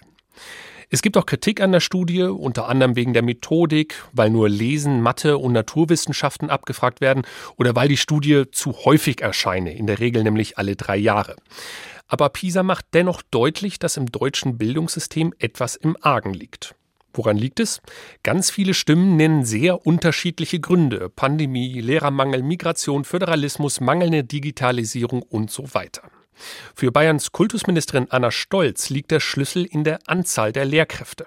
Es 0.94 1.02
gibt 1.02 1.16
auch 1.16 1.26
Kritik 1.26 1.62
an 1.62 1.72
der 1.72 1.80
Studie, 1.80 2.24
unter 2.24 2.68
anderem 2.68 2.98
wegen 2.98 3.14
der 3.14 3.24
Methodik, 3.24 4.04
weil 4.12 4.30
nur 4.30 4.50
Lesen, 4.50 5.00
Mathe 5.00 5.38
und 5.38 5.54
Naturwissenschaften 5.54 6.50
abgefragt 6.50 7.00
werden 7.00 7.22
oder 7.56 7.78
weil 7.78 7.88
die 7.88 7.96
Studie 7.96 8.44
zu 8.52 8.74
häufig 8.84 9.22
erscheine, 9.22 9.74
in 9.74 9.88
der 9.88 10.02
Regel 10.02 10.22
nämlich 10.22 10.58
alle 10.58 10.76
drei 10.76 10.98
Jahre. 10.98 11.38
Aber 12.10 12.28
PISA 12.28 12.62
macht 12.64 12.88
dennoch 12.94 13.22
deutlich, 13.22 13.80
dass 13.80 13.96
im 13.96 14.08
deutschen 14.12 14.58
Bildungssystem 14.58 15.34
etwas 15.40 15.78
im 15.78 15.96
Argen 16.02 16.34
liegt. 16.34 16.76
Woran 17.14 17.38
liegt 17.38 17.62
es? 17.62 17.82
Ganz 18.24 18.52
viele 18.52 18.74
Stimmen 18.74 19.16
nennen 19.16 19.46
sehr 19.46 19.88
unterschiedliche 19.88 20.60
Gründe. 20.60 21.08
Pandemie, 21.08 21.80
Lehrermangel, 21.80 22.44
Migration, 22.44 23.06
Föderalismus, 23.06 23.80
mangelnde 23.80 24.26
Digitalisierung 24.26 25.22
und 25.22 25.52
so 25.52 25.74
weiter. 25.74 26.02
Für 26.76 26.92
Bayerns 26.92 27.32
Kultusministerin 27.32 28.08
Anna 28.10 28.32
Stolz 28.32 28.90
liegt 28.90 29.12
der 29.12 29.20
Schlüssel 29.20 29.66
in 29.66 29.84
der 29.84 30.00
Anzahl 30.08 30.52
der 30.52 30.66
Lehrkräfte. 30.66 31.26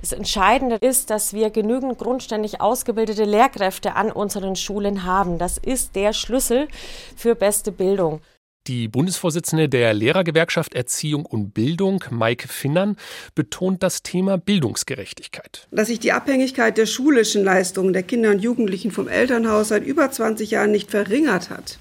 Das 0.00 0.12
Entscheidende 0.12 0.76
ist, 0.76 1.10
dass 1.10 1.32
wir 1.32 1.50
genügend 1.50 1.96
grundständig 1.98 2.60
ausgebildete 2.60 3.24
Lehrkräfte 3.24 3.94
an 3.94 4.10
unseren 4.10 4.56
Schulen 4.56 5.04
haben. 5.04 5.38
Das 5.38 5.58
ist 5.58 5.94
der 5.94 6.12
Schlüssel 6.12 6.66
für 7.16 7.36
beste 7.36 7.70
Bildung. 7.70 8.20
Die 8.68 8.86
Bundesvorsitzende 8.86 9.68
der 9.68 9.92
Lehrergewerkschaft 9.92 10.74
Erziehung 10.74 11.26
und 11.26 11.52
Bildung, 11.52 12.04
Maike 12.10 12.46
Finnern, 12.46 12.96
betont 13.34 13.82
das 13.82 14.04
Thema 14.04 14.38
Bildungsgerechtigkeit. 14.38 15.66
Dass 15.72 15.88
sich 15.88 15.98
die 15.98 16.12
Abhängigkeit 16.12 16.78
der 16.78 16.86
schulischen 16.86 17.42
Leistungen 17.42 17.92
der 17.92 18.04
Kinder 18.04 18.30
und 18.30 18.38
Jugendlichen 18.38 18.92
vom 18.92 19.08
Elternhaus 19.08 19.68
seit 19.68 19.84
über 19.84 20.10
20 20.10 20.52
Jahren 20.52 20.70
nicht 20.70 20.92
verringert 20.92 21.50
hat, 21.50 21.80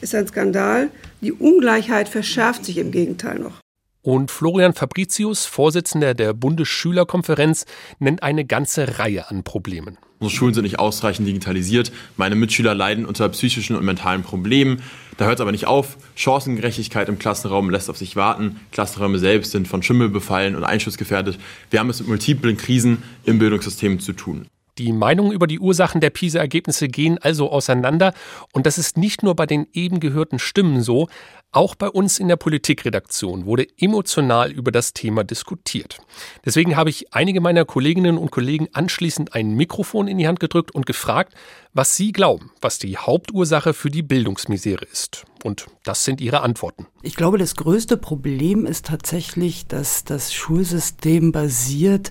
ist 0.00 0.14
ein 0.14 0.28
Skandal. 0.28 0.90
Die 1.20 1.32
Ungleichheit 1.32 2.08
verschärft 2.08 2.64
sich 2.64 2.78
im 2.78 2.90
Gegenteil 2.90 3.38
noch. 3.38 3.60
Und 4.02 4.30
Florian 4.30 4.72
Fabricius, 4.72 5.44
Vorsitzender 5.44 6.14
der 6.14 6.32
Bundesschülerkonferenz, 6.32 7.66
nennt 7.98 8.22
eine 8.22 8.46
ganze 8.46 8.98
Reihe 8.98 9.28
an 9.28 9.44
Problemen. 9.44 9.98
Unsere 10.20 10.36
Schulen 10.36 10.54
sind 10.54 10.64
nicht 10.64 10.78
ausreichend 10.78 11.28
digitalisiert. 11.28 11.92
Meine 12.16 12.34
Mitschüler 12.34 12.74
leiden 12.74 13.04
unter 13.04 13.28
psychischen 13.28 13.76
und 13.76 13.84
mentalen 13.84 14.22
Problemen. 14.22 14.82
Da 15.18 15.26
hört 15.26 15.36
es 15.36 15.40
aber 15.42 15.52
nicht 15.52 15.66
auf. 15.66 15.98
Chancengerechtigkeit 16.14 17.08
im 17.10 17.18
Klassenraum 17.18 17.68
lässt 17.68 17.90
auf 17.90 17.98
sich 17.98 18.16
warten. 18.16 18.60
Klassenräume 18.72 19.18
selbst 19.18 19.52
sind 19.52 19.68
von 19.68 19.82
Schimmel 19.82 20.08
befallen 20.08 20.56
und 20.56 20.64
einschussgefährdet. 20.64 21.38
Wir 21.70 21.80
haben 21.80 21.90
es 21.90 22.00
mit 22.00 22.08
multiplen 22.08 22.56
Krisen 22.56 23.02
im 23.24 23.38
Bildungssystem 23.38 24.00
zu 24.00 24.14
tun. 24.14 24.46
Die 24.80 24.94
Meinungen 24.94 25.32
über 25.32 25.46
die 25.46 25.58
Ursachen 25.58 26.00
der 26.00 26.08
PISA-Ergebnisse 26.08 26.88
gehen 26.88 27.18
also 27.18 27.50
auseinander. 27.50 28.14
Und 28.54 28.64
das 28.64 28.78
ist 28.78 28.96
nicht 28.96 29.22
nur 29.22 29.36
bei 29.36 29.44
den 29.44 29.66
eben 29.74 30.00
gehörten 30.00 30.38
Stimmen 30.38 30.80
so. 30.80 31.06
Auch 31.52 31.74
bei 31.74 31.90
uns 31.90 32.18
in 32.18 32.28
der 32.28 32.36
Politikredaktion 32.36 33.44
wurde 33.44 33.66
emotional 33.76 34.50
über 34.50 34.72
das 34.72 34.94
Thema 34.94 35.22
diskutiert. 35.22 35.98
Deswegen 36.46 36.76
habe 36.76 36.88
ich 36.88 37.12
einige 37.12 37.42
meiner 37.42 37.66
Kolleginnen 37.66 38.16
und 38.16 38.30
Kollegen 38.30 38.68
anschließend 38.72 39.34
ein 39.34 39.50
Mikrofon 39.50 40.08
in 40.08 40.16
die 40.16 40.26
Hand 40.26 40.40
gedrückt 40.40 40.74
und 40.74 40.86
gefragt, 40.86 41.34
was 41.74 41.94
sie 41.94 42.12
glauben, 42.12 42.50
was 42.62 42.78
die 42.78 42.96
Hauptursache 42.96 43.74
für 43.74 43.90
die 43.90 44.02
Bildungsmisere 44.02 44.86
ist. 44.86 45.26
Und 45.44 45.66
das 45.84 46.04
sind 46.04 46.20
ihre 46.20 46.40
Antworten. 46.42 46.86
Ich 47.02 47.16
glaube, 47.16 47.38
das 47.38 47.56
größte 47.56 47.96
Problem 47.96 48.66
ist 48.66 48.86
tatsächlich, 48.86 49.66
dass 49.66 50.04
das 50.04 50.32
Schulsystem 50.34 51.32
basiert 51.32 52.10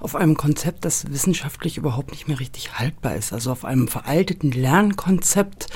auf 0.00 0.16
einem 0.16 0.36
Konzept, 0.36 0.84
das 0.84 1.10
wissenschaftlich 1.10 1.78
überhaupt 1.78 2.10
nicht 2.10 2.28
mehr 2.28 2.38
richtig 2.38 2.78
haltbar 2.78 3.16
ist. 3.16 3.32
Also 3.32 3.50
auf 3.50 3.64
einem 3.64 3.88
veralteten 3.88 4.50
Lernkonzept. 4.50 5.68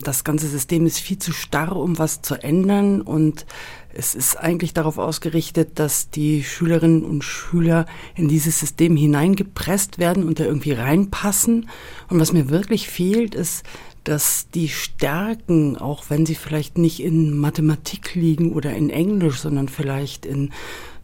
Das 0.00 0.24
ganze 0.24 0.48
System 0.48 0.86
ist 0.86 0.98
viel 0.98 1.18
zu 1.18 1.32
starr, 1.32 1.76
um 1.76 1.98
was 1.98 2.22
zu 2.22 2.34
ändern. 2.42 3.00
Und 3.00 3.46
es 3.92 4.14
ist 4.14 4.36
eigentlich 4.36 4.74
darauf 4.74 4.98
ausgerichtet, 4.98 5.78
dass 5.78 6.10
die 6.10 6.42
Schülerinnen 6.42 7.04
und 7.04 7.22
Schüler 7.22 7.86
in 8.14 8.28
dieses 8.28 8.58
System 8.58 8.96
hineingepresst 8.96 9.98
werden 9.98 10.24
und 10.24 10.40
da 10.40 10.44
irgendwie 10.44 10.72
reinpassen. 10.72 11.68
Und 12.08 12.20
was 12.20 12.32
mir 12.32 12.48
wirklich 12.48 12.88
fehlt, 12.88 13.34
ist, 13.34 13.64
dass 14.08 14.48
die 14.54 14.68
Stärken, 14.68 15.76
auch 15.76 16.04
wenn 16.08 16.24
sie 16.24 16.34
vielleicht 16.34 16.78
nicht 16.78 17.02
in 17.02 17.36
Mathematik 17.36 18.14
liegen 18.14 18.54
oder 18.54 18.72
in 18.74 18.88
Englisch, 18.88 19.40
sondern 19.40 19.68
vielleicht 19.68 20.24
in 20.24 20.50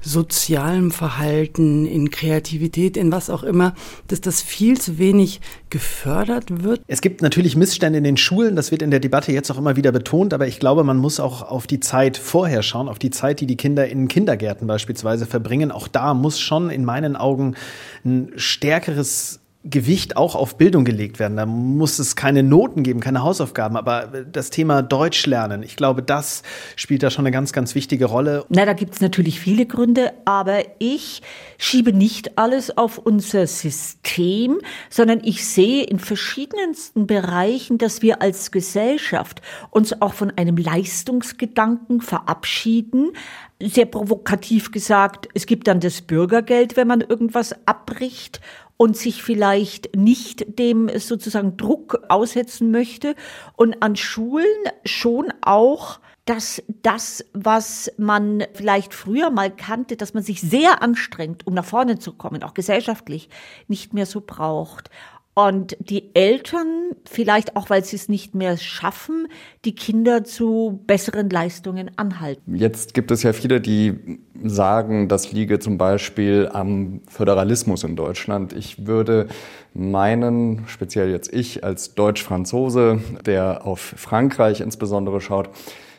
sozialem 0.01 0.91
Verhalten, 0.91 1.85
in 1.85 2.11
Kreativität, 2.11 2.97
in 2.97 3.13
was 3.13 3.29
auch 3.29 3.43
immer, 3.43 3.75
dass 4.09 4.23
das 4.23 4.41
viel 4.41 4.81
zu 4.81 4.97
wenig 4.97 5.43
gefördert 5.69 6.63
wird. 6.63 6.81
Es 6.87 7.03
gibt 7.03 7.21
natürlich 7.21 7.57
Missstände 7.57 7.99
in 7.99 8.05
den 8.05 8.17
Schulen, 8.17 8.57
das 8.57 8.71
wird 8.71 8.81
in 8.81 8.91
der 8.91 9.01
Debatte 9.01 9.33
jetzt 9.33 9.51
auch 9.51 9.59
immer 9.59 9.77
wieder 9.77 9.93
betont, 9.93 10.33
aber 10.33 10.47
ich 10.47 10.59
glaube, 10.59 10.83
man 10.83 10.97
muss 10.97 11.21
auch 11.21 11.43
auf 11.43 11.67
die 11.67 11.81
Zeit 11.81 12.17
vorher 12.17 12.63
schauen, 12.63 12.89
auf 12.89 12.99
die 12.99 13.11
Zeit, 13.11 13.41
die 13.41 13.47
die 13.47 13.57
Kinder 13.57 13.87
in 13.87 14.09
Kindergärten 14.09 14.67
beispielsweise 14.67 15.27
verbringen. 15.27 15.71
Auch 15.71 15.89
da 15.89 16.15
muss 16.15 16.41
schon 16.41 16.71
in 16.71 16.87
meinen 16.87 17.17
Augen 17.17 17.55
ein 18.03 18.33
stärkeres 18.37 19.41
Gewicht 19.65 20.19
auch 20.19 20.35
auf 20.35 20.59
Bildung 20.59 20.85
gelegt 20.85 21.19
werden. 21.19 21.39
Da 21.39 21.47
muss 21.47 21.99
es 21.99 22.17
keine 22.17 22.43
Noten 22.43 22.83
geben, 22.83 23.01
keine 23.01 23.23
Hausaufgaben, 23.23 23.77
aber 23.77 24.25
das 24.31 24.51
Thema 24.51 24.83
Deutsch 24.83 25.25
lernen, 25.27 25.63
ich 25.63 25.77
glaube, 25.77 26.03
das 26.03 26.43
spielt 26.77 27.03
da 27.03 27.11
schon 27.11 27.25
eine 27.25 27.33
ganz, 27.33 27.55
ganz 27.55 27.75
wichtige 27.75 28.05
Rolle. 28.05 28.45
Na, 28.51 28.67
da 28.67 28.75
gibt 28.75 28.95
es 28.95 29.01
natürlich 29.01 29.41
viele 29.41 29.65
Gründe, 29.65 30.13
aber 30.27 30.59
ich 30.79 31.23
schiebe 31.57 31.95
nicht 31.95 32.37
alles 32.37 32.77
auf 32.77 32.99
unser 32.99 33.47
System, 33.47 34.59
sondern 34.91 35.21
ich 35.25 35.47
sehe 35.47 35.85
in 35.85 35.99
verschiedensten 35.99 37.07
Bereichen, 37.07 37.79
dass 37.79 38.03
wir 38.03 38.21
als 38.21 38.51
Gesellschaft 38.51 39.41
uns 39.71 40.01
auch 40.03 40.13
von 40.13 40.31
einem 40.37 40.59
Leistungsgedanken 40.59 42.03
verabschieden, 42.03 43.13
sehr 43.61 43.87
provokativ 43.87 44.73
gesagt, 44.73 45.29
es 45.33 45.47
gibt 45.47 45.69
dann 45.69 45.81
das 45.81 46.03
Bürgergeld, 46.03 46.77
wenn 46.77 46.89
man 46.89 47.01
irgendwas 47.01 47.55
abbricht 47.67 48.41
und 48.77 48.97
sich 48.97 49.23
vielleicht 49.23 49.97
nicht 49.97 50.59
dem 50.59 50.91
sozusagen 50.99 51.57
Druck 51.57 52.03
aussetzen 52.09 52.71
möchte 52.71 53.15
und 53.57 53.83
an 53.83 53.97
Schulen 53.97 54.45
schon 54.85 55.33
auch 55.43 56.01
dass 56.25 56.63
das, 56.83 57.25
was 57.35 57.93
man 57.99 58.45
vielleicht 58.55 58.95
früher 58.95 59.31
mal 59.31 59.55
kannte, 59.55 59.97
dass 59.97 60.15
man 60.15 60.23
sich 60.23 60.41
sehr 60.41 60.83
anstrengt, 60.83 61.47
um 61.47 61.53
nach 61.53 61.67
vorne 61.67 61.99
zu 61.99 62.13
kommen, 62.13 62.43
auch 62.43 62.55
gesellschaftlich, 62.55 63.29
nicht 63.69 63.93
mehr 63.93 64.07
so 64.07 64.23
braucht. 64.23 64.89
Und 65.35 65.77
die 65.81 66.15
Eltern, 66.15 66.93
vielleicht 67.05 67.57
auch, 67.57 67.69
weil 67.69 67.85
sie 67.85 67.97
es 67.97 68.09
nicht 68.09 68.37
mehr 68.37 68.57
schaffen, 68.57 69.27
die 69.65 69.75
Kinder 69.75 70.23
zu 70.23 70.81
besseren 70.87 71.29
Leistungen 71.29 71.91
anhalten. 71.97 72.55
Jetzt 72.55 72.95
gibt 72.95 73.11
es 73.11 73.25
ja 73.25 73.33
viele, 73.33 73.61
die 73.61 74.21
sagen, 74.45 75.09
das 75.09 75.33
liege 75.33 75.59
zum 75.59 75.77
Beispiel 75.77 76.49
am 76.53 77.01
Föderalismus 77.09 77.83
in 77.83 77.97
Deutschland. 77.97 78.53
Ich 78.53 78.87
würde 78.87 79.27
meinen, 79.73 80.69
speziell 80.69 81.11
jetzt 81.11 81.33
ich 81.33 81.65
als 81.65 81.95
Deutsch-Franzose, 81.95 83.01
der 83.27 83.67
auf 83.67 83.81
Frankreich 83.81 84.61
insbesondere 84.61 85.21
schaut, 85.21 85.51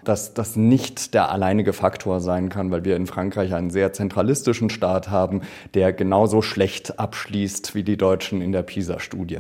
dass 0.07 0.33
das 0.33 0.55
nicht 0.55 1.13
der 1.13 1.31
alleinige 1.31 1.74
Faktor 1.74 2.19
sein 2.19 2.50
kann, 2.50 2.71
weil 2.71 2.85
wir 2.85 2.95
in 2.95 3.07
Frankreich 3.07 3.53
einen 3.53 3.69
sehr 3.69 3.93
zentralistischen 3.93 4.69
Staat 4.69 5.09
haben, 5.09 5.41
der 5.74 5.93
genauso 5.93 6.41
schlecht 6.41 7.00
abschließt 7.00 7.75
wie 7.75 7.83
die 7.83 7.97
Deutschen 7.97 8.41
in 8.41 8.51
der 8.51 8.63
PISA-Studie. 8.63 9.39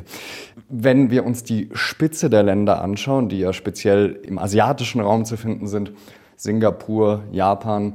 Wenn 0.69 1.09
wir 1.09 1.25
uns 1.25 1.43
die 1.43 1.69
Spitze 1.73 2.29
der 2.29 2.43
Länder 2.43 2.81
anschauen, 2.81 3.29
die 3.29 3.39
ja 3.39 3.53
speziell 3.53 4.19
im 4.23 4.39
asiatischen 4.39 5.01
Raum 5.01 5.25
zu 5.25 5.37
finden 5.37 5.67
sind, 5.67 5.91
Singapur, 6.35 7.23
Japan, 7.31 7.93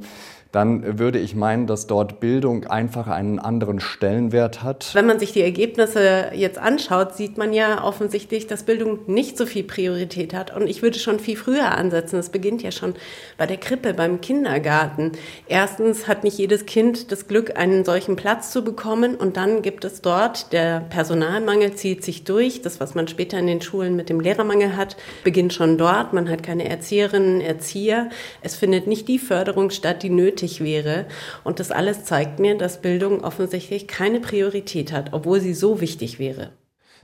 dann 0.51 0.99
würde 0.99 1.17
ich 1.17 1.33
meinen, 1.33 1.65
dass 1.65 1.87
dort 1.87 2.19
Bildung 2.19 2.65
einfach 2.65 3.07
einen 3.07 3.39
anderen 3.39 3.79
Stellenwert 3.79 4.63
hat. 4.63 4.89
Wenn 4.93 5.05
man 5.05 5.17
sich 5.17 5.31
die 5.31 5.41
Ergebnisse 5.41 6.31
jetzt 6.33 6.57
anschaut, 6.57 7.15
sieht 7.15 7.37
man 7.37 7.53
ja 7.53 7.83
offensichtlich, 7.83 8.47
dass 8.47 8.63
Bildung 8.63 8.99
nicht 9.07 9.37
so 9.37 9.45
viel 9.45 9.63
Priorität 9.63 10.33
hat. 10.33 10.53
Und 10.53 10.67
ich 10.67 10.81
würde 10.81 10.99
schon 10.99 11.19
viel 11.19 11.37
früher 11.37 11.77
ansetzen. 11.77 12.19
Es 12.19 12.29
beginnt 12.29 12.63
ja 12.63 12.71
schon 12.71 12.95
bei 13.37 13.47
der 13.47 13.57
Krippe, 13.57 13.93
beim 13.93 14.19
Kindergarten. 14.19 15.13
Erstens 15.47 16.09
hat 16.09 16.25
nicht 16.25 16.37
jedes 16.37 16.65
Kind 16.65 17.13
das 17.13 17.29
Glück, 17.29 17.57
einen 17.57 17.85
solchen 17.85 18.17
Platz 18.17 18.51
zu 18.51 18.61
bekommen. 18.61 19.15
Und 19.15 19.37
dann 19.37 19.61
gibt 19.61 19.85
es 19.85 20.01
dort, 20.01 20.51
der 20.51 20.81
Personalmangel 20.81 21.75
zieht 21.75 22.03
sich 22.03 22.25
durch. 22.25 22.61
Das, 22.61 22.81
was 22.81 22.93
man 22.93 23.07
später 23.07 23.39
in 23.39 23.47
den 23.47 23.61
Schulen 23.61 23.95
mit 23.95 24.09
dem 24.09 24.19
Lehrermangel 24.19 24.75
hat, 24.75 24.97
beginnt 25.23 25.53
schon 25.53 25.77
dort. 25.77 26.11
Man 26.11 26.29
hat 26.29 26.43
keine 26.43 26.67
Erzieherinnen, 26.67 27.39
Erzieher. 27.39 28.09
Es 28.41 28.55
findet 28.55 28.85
nicht 28.87 29.07
die 29.07 29.19
Förderung 29.19 29.69
statt, 29.69 30.03
die 30.03 30.09
nötig 30.09 30.40
nötig 30.41 30.61
wäre. 30.61 31.05
Und 31.43 31.59
das 31.59 31.71
alles 31.71 32.03
zeigt 32.05 32.39
mir, 32.39 32.57
dass 32.57 32.81
Bildung 32.81 33.23
offensichtlich 33.23 33.87
keine 33.87 34.19
Priorität 34.19 34.91
hat, 34.91 35.13
obwohl 35.13 35.39
sie 35.39 35.53
so 35.53 35.81
wichtig 35.81 36.19
wäre. 36.19 36.51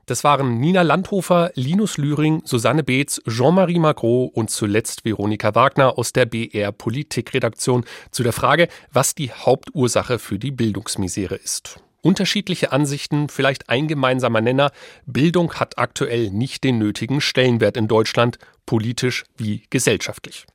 Das 0.05 0.23
waren 0.23 0.59
Nina 0.59 0.83
Landhofer, 0.83 1.51
Linus 1.55 1.97
Lühring, 1.97 2.41
Susanne 2.45 2.83
Beetz, 2.83 3.21
Jean-Marie 3.27 3.79
Magro 3.79 4.23
und 4.23 4.49
zuletzt 4.49 5.03
Veronika 5.03 5.53
Wagner 5.53 5.97
aus 5.97 6.13
der 6.13 6.25
BR 6.25 6.71
Politikredaktion 6.71 7.83
zu 8.11 8.23
der 8.23 8.31
Frage, 8.31 8.69
was 8.91 9.15
die 9.15 9.31
Hauptursache 9.31 10.17
für 10.17 10.39
die 10.39 10.51
Bildungsmisere 10.51 11.35
ist. 11.35 11.81
Unterschiedliche 12.01 12.71
Ansichten, 12.71 13.27
vielleicht 13.27 13.67
ein 13.67 13.89
gemeinsamer 13.89 14.39
Nenner. 14.39 14.71
Bildung 15.05 15.55
hat 15.55 15.77
aktuell 15.77 16.29
nicht 16.29 16.63
den 16.63 16.77
nötigen 16.77 17.19
Stellenwert 17.19 17.75
in 17.75 17.89
Deutschland, 17.89 18.39
politisch 18.65 19.25
wie 19.35 19.63
gesellschaftlich. 19.69 20.45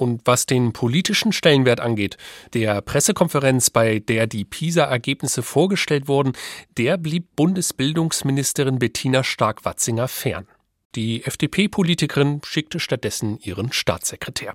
Und 0.00 0.22
was 0.24 0.46
den 0.46 0.72
politischen 0.72 1.30
Stellenwert 1.30 1.78
angeht, 1.78 2.16
der 2.54 2.80
Pressekonferenz, 2.80 3.68
bei 3.68 3.98
der 3.98 4.26
die 4.26 4.46
PISA-Ergebnisse 4.46 5.42
vorgestellt 5.42 6.08
wurden, 6.08 6.32
der 6.78 6.96
blieb 6.96 7.36
Bundesbildungsministerin 7.36 8.78
Bettina 8.78 9.22
Stark-Watzinger 9.22 10.08
fern. 10.08 10.48
Die 10.94 11.22
FDP-Politikerin 11.22 12.40
schickte 12.46 12.80
stattdessen 12.80 13.36
ihren 13.40 13.72
Staatssekretär. 13.72 14.54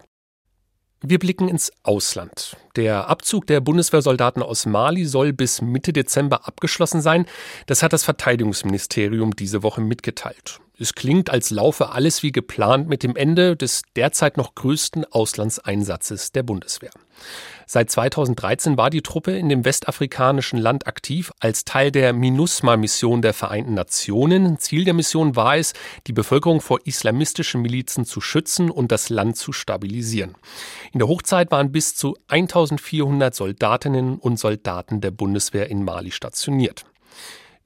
Wir 1.04 1.20
blicken 1.20 1.48
ins 1.48 1.72
Ausland. 1.84 2.58
Der 2.75 3.08
Abzug 3.08 3.46
der 3.46 3.62
Bundeswehrsoldaten 3.62 4.42
aus 4.42 4.66
Mali 4.66 5.06
soll 5.06 5.32
bis 5.32 5.62
Mitte 5.62 5.94
Dezember 5.94 6.48
abgeschlossen 6.48 7.02
sein. 7.02 7.28
Das 7.68 7.84
hat 7.84 7.94
das 7.94 8.04
Verteidigungsministerium 8.04 9.36
diese 9.36 9.62
Woche 9.62 9.82
mitgeteilt. 9.82 10.60
Es 10.77 10.94
klingt, 10.94 11.29
als 11.29 11.51
laufe 11.51 11.91
alles 11.91 12.22
wie 12.22 12.34
geplant 12.34 12.89
mit 12.89 13.01
dem 13.01 13.15
Ende 13.15 13.55
des 13.55 13.84
derzeit 13.96 14.36
noch 14.36 14.55
größten 14.55 15.05
Auslandseinsatzes 15.05 16.34
der 16.34 16.44
Bundeswehr. 16.44 16.91
Seit 17.65 17.89
2013 17.89 18.77
war 18.77 18.89
die 18.89 19.01
Truppe 19.01 19.38
in 19.38 19.50
dem 19.50 19.63
westafrikanischen 19.63 20.60
Land 20.60 20.86
aktiv 20.86 21.32
als 21.39 21.63
Teil 21.63 21.91
der 21.91 22.13
MINUSMA-Mission 22.13 23.22
der 23.22 23.34
Vereinten 23.34 23.74
Nationen. 23.74 24.60
Ziel 24.60 24.84
der 24.84 24.94
Mission 24.94 25.36
war 25.36 25.58
es, 25.58 25.74
die 26.08 26.13
Bevölkerung 26.13 26.62
vor 26.62 26.79
islamistischen 26.86 27.62
Milizen 27.62 28.05
zu 28.05 28.20
schützen 28.20 28.70
und 28.70 28.91
das 28.91 29.10
Land 29.10 29.38
zu 29.38 29.53
stabilisieren. 29.53 30.36
In 30.91 31.00
der 31.00 31.08
Hochzeit 31.08 31.51
waren 31.51 31.72
bis 31.72 31.96
zu 31.96 32.17
1400 32.27 33.34
Soldatinnen 33.34 34.17
und 34.17 34.38
Soldaten 34.38 35.01
der 35.01 35.12
Bundeswehr 35.12 35.70
in 35.70 35.84
Mali 35.84 36.12
stationiert. 36.12 36.86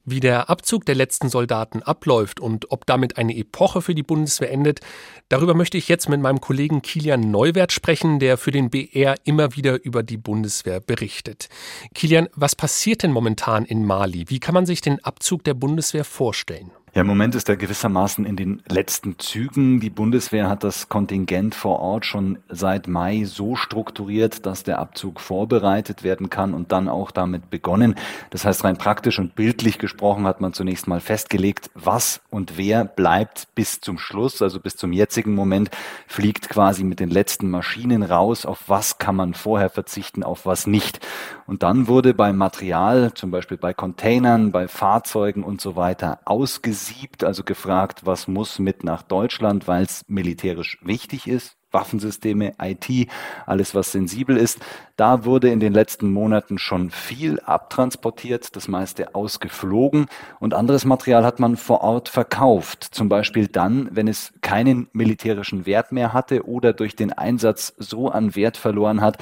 Wie 0.04 0.20
der 0.20 0.48
Abzug 0.48 0.86
der 0.86 0.94
letzten 0.94 1.28
Soldaten 1.28 1.82
abläuft 1.82 2.40
und 2.40 2.70
ob 2.70 2.86
damit 2.86 3.18
eine 3.18 3.36
Epoche 3.36 3.82
für 3.82 3.94
die 3.94 4.02
Bundeswehr 4.02 4.50
endet, 4.50 4.80
darüber 5.28 5.54
möchte 5.54 5.76
ich 5.76 5.88
jetzt 5.88 6.08
mit 6.08 6.20
meinem 6.20 6.40
Kollegen 6.40 6.80
Kilian 6.80 7.30
Neuwert 7.30 7.70
sprechen, 7.70 8.18
der 8.18 8.38
für 8.38 8.50
den 8.50 8.70
BR 8.70 9.16
immer 9.24 9.54
wieder 9.56 9.84
über 9.84 10.02
die 10.02 10.16
Bundeswehr 10.16 10.80
berichtet. 10.80 11.48
Kilian, 11.94 12.28
was 12.34 12.56
passiert 12.56 13.02
denn 13.02 13.12
momentan 13.12 13.66
in 13.66 13.84
Mali? 13.84 14.24
Wie 14.28 14.40
kann 14.40 14.54
man 14.54 14.64
sich 14.64 14.80
den 14.80 15.04
Abzug 15.04 15.44
der 15.44 15.54
Bundeswehr 15.54 16.04
vorstellen? 16.04 16.70
Ja, 16.92 17.02
im 17.02 17.06
Moment 17.06 17.36
ist 17.36 17.48
er 17.48 17.56
gewissermaßen 17.56 18.24
in 18.24 18.34
den 18.34 18.62
letzten 18.68 19.16
Zügen. 19.20 19.78
Die 19.78 19.90
Bundeswehr 19.90 20.48
hat 20.48 20.64
das 20.64 20.88
Kontingent 20.88 21.54
vor 21.54 21.78
Ort 21.78 22.04
schon 22.04 22.40
seit 22.48 22.88
Mai 22.88 23.22
so 23.26 23.54
strukturiert, 23.54 24.44
dass 24.44 24.64
der 24.64 24.80
Abzug 24.80 25.20
vorbereitet 25.20 26.02
werden 26.02 26.30
kann 26.30 26.52
und 26.52 26.72
dann 26.72 26.88
auch 26.88 27.12
damit 27.12 27.48
begonnen. 27.48 27.94
Das 28.30 28.44
heißt, 28.44 28.64
rein 28.64 28.76
praktisch 28.76 29.20
und 29.20 29.36
bildlich 29.36 29.78
gesprochen 29.78 30.26
hat 30.26 30.40
man 30.40 30.52
zunächst 30.52 30.88
mal 30.88 30.98
festgelegt, 30.98 31.70
was 31.74 32.22
und 32.28 32.58
wer 32.58 32.84
bleibt 32.84 33.54
bis 33.54 33.80
zum 33.80 33.96
Schluss, 33.96 34.42
also 34.42 34.58
bis 34.58 34.74
zum 34.74 34.92
jetzigen 34.92 35.36
Moment, 35.36 35.70
fliegt 36.08 36.48
quasi 36.48 36.82
mit 36.82 36.98
den 36.98 37.10
letzten 37.10 37.50
Maschinen 37.50 38.02
raus, 38.02 38.44
auf 38.44 38.64
was 38.66 38.98
kann 38.98 39.14
man 39.14 39.34
vorher 39.34 39.70
verzichten, 39.70 40.24
auf 40.24 40.44
was 40.44 40.66
nicht. 40.66 40.98
Und 41.46 41.62
dann 41.62 41.86
wurde 41.86 42.14
beim 42.14 42.36
Material, 42.36 43.14
zum 43.14 43.30
Beispiel 43.30 43.58
bei 43.58 43.74
Containern, 43.74 44.50
bei 44.50 44.66
Fahrzeugen 44.66 45.44
und 45.44 45.60
so 45.60 45.76
weiter, 45.76 46.18
ausgesiebt, 46.24 46.79
gesiebt, 46.80 47.24
also 47.24 47.44
gefragt, 47.44 48.06
was 48.06 48.26
muss 48.26 48.58
mit 48.58 48.84
nach 48.84 49.02
Deutschland, 49.02 49.68
weil 49.68 49.84
es 49.84 50.02
militärisch 50.08 50.78
wichtig 50.82 51.26
ist. 51.26 51.59
Waffensysteme, 51.72 52.54
IT, 52.60 53.08
alles 53.46 53.74
was 53.74 53.92
sensibel 53.92 54.36
ist. 54.36 54.58
Da 54.96 55.24
wurde 55.24 55.48
in 55.48 55.60
den 55.60 55.72
letzten 55.72 56.12
Monaten 56.12 56.58
schon 56.58 56.90
viel 56.90 57.40
abtransportiert, 57.40 58.54
das 58.54 58.68
meiste 58.68 59.14
ausgeflogen 59.14 60.06
und 60.40 60.52
anderes 60.52 60.84
Material 60.84 61.24
hat 61.24 61.40
man 61.40 61.56
vor 61.56 61.80
Ort 61.80 62.10
verkauft. 62.10 62.84
Zum 62.84 63.08
Beispiel 63.08 63.46
dann, 63.46 63.88
wenn 63.92 64.08
es 64.08 64.32
keinen 64.42 64.88
militärischen 64.92 65.64
Wert 65.64 65.92
mehr 65.92 66.12
hatte 66.12 66.46
oder 66.46 66.72
durch 66.74 66.96
den 66.96 67.12
Einsatz 67.12 67.72
so 67.78 68.10
an 68.10 68.34
Wert 68.36 68.58
verloren 68.58 69.00
hat, 69.00 69.16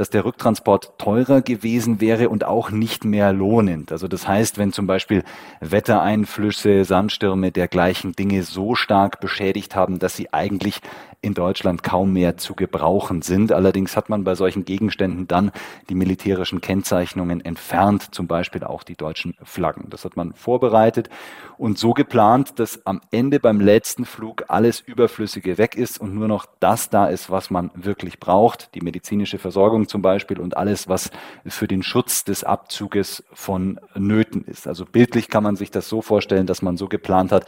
dass 0.00 0.10
der 0.10 0.24
Rücktransport 0.24 0.98
teurer 0.98 1.42
gewesen 1.42 2.00
wäre 2.00 2.30
und 2.30 2.44
auch 2.44 2.70
nicht 2.70 3.04
mehr 3.04 3.32
lohnend. 3.32 3.92
Also 3.92 4.08
das 4.08 4.26
heißt, 4.26 4.56
wenn 4.56 4.72
zum 4.72 4.86
Beispiel 4.86 5.24
Wettereinflüsse, 5.60 6.84
Sandstürme, 6.84 7.52
dergleichen 7.52 8.12
Dinge 8.12 8.42
so 8.42 8.74
stark 8.74 9.20
beschädigt 9.20 9.76
haben, 9.76 9.98
dass 9.98 10.16
sie 10.16 10.32
eigentlich 10.32 10.80
in 11.20 11.34
Deutschland 11.34 11.82
kaum 11.90 12.12
mehr 12.12 12.36
zu 12.36 12.54
gebrauchen 12.54 13.20
sind. 13.20 13.50
Allerdings 13.50 13.96
hat 13.96 14.08
man 14.08 14.22
bei 14.22 14.36
solchen 14.36 14.64
Gegenständen 14.64 15.26
dann 15.26 15.50
die 15.88 15.96
militärischen 15.96 16.60
Kennzeichnungen 16.60 17.44
entfernt, 17.44 18.14
zum 18.14 18.28
Beispiel 18.28 18.62
auch 18.62 18.84
die 18.84 18.94
deutschen 18.94 19.34
Flaggen. 19.42 19.90
Das 19.90 20.04
hat 20.04 20.16
man 20.16 20.32
vorbereitet 20.34 21.10
und 21.58 21.78
so 21.78 21.92
geplant, 21.92 22.60
dass 22.60 22.86
am 22.86 23.00
Ende 23.10 23.40
beim 23.40 23.60
letzten 23.60 24.04
Flug 24.04 24.44
alles 24.46 24.78
Überflüssige 24.78 25.58
weg 25.58 25.74
ist 25.74 26.00
und 26.00 26.14
nur 26.14 26.28
noch 26.28 26.46
das 26.60 26.90
da 26.90 27.06
ist, 27.06 27.28
was 27.28 27.50
man 27.50 27.72
wirklich 27.74 28.20
braucht, 28.20 28.72
die 28.76 28.82
medizinische 28.82 29.38
Versorgung 29.38 29.88
zum 29.88 30.00
Beispiel 30.00 30.38
und 30.38 30.56
alles, 30.56 30.88
was 30.88 31.10
für 31.44 31.66
den 31.66 31.82
Schutz 31.82 32.22
des 32.22 32.44
Abzuges 32.44 33.24
von 33.32 33.80
Nöten 33.96 34.44
ist. 34.44 34.68
Also 34.68 34.84
bildlich 34.84 35.28
kann 35.28 35.42
man 35.42 35.56
sich 35.56 35.72
das 35.72 35.88
so 35.88 36.02
vorstellen, 36.02 36.46
dass 36.46 36.62
man 36.62 36.76
so 36.76 36.86
geplant 36.86 37.32
hat, 37.32 37.46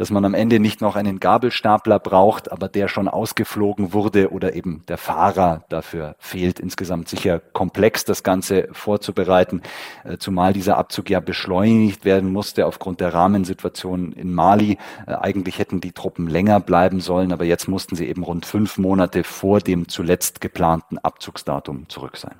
dass 0.00 0.10
man 0.10 0.24
am 0.24 0.32
Ende 0.32 0.60
nicht 0.60 0.80
noch 0.80 0.96
einen 0.96 1.20
Gabelstapler 1.20 1.98
braucht, 1.98 2.50
aber 2.50 2.68
der 2.68 2.88
schon 2.88 3.06
ausgeflogen 3.06 3.92
wurde 3.92 4.30
oder 4.30 4.54
eben 4.54 4.82
der 4.88 4.96
Fahrer 4.96 5.66
dafür 5.68 6.16
fehlt. 6.18 6.58
Insgesamt 6.58 7.10
sicher 7.10 7.38
komplex, 7.38 8.06
das 8.06 8.22
Ganze 8.22 8.68
vorzubereiten, 8.72 9.60
äh, 10.04 10.16
zumal 10.16 10.54
dieser 10.54 10.78
Abzug 10.78 11.10
ja 11.10 11.20
beschleunigt 11.20 12.06
werden 12.06 12.32
musste 12.32 12.64
aufgrund 12.64 13.02
der 13.02 13.12
Rahmensituation 13.12 14.12
in 14.12 14.32
Mali. 14.32 14.78
Äh, 15.06 15.16
eigentlich 15.16 15.58
hätten 15.58 15.82
die 15.82 15.92
Truppen 15.92 16.28
länger 16.28 16.60
bleiben 16.60 17.00
sollen, 17.00 17.30
aber 17.30 17.44
jetzt 17.44 17.68
mussten 17.68 17.94
sie 17.94 18.08
eben 18.08 18.22
rund 18.22 18.46
fünf 18.46 18.78
Monate 18.78 19.22
vor 19.22 19.60
dem 19.60 19.86
zuletzt 19.86 20.40
geplanten 20.40 20.96
Abzugsdatum 20.96 21.90
zurück 21.90 22.16
sein. 22.16 22.36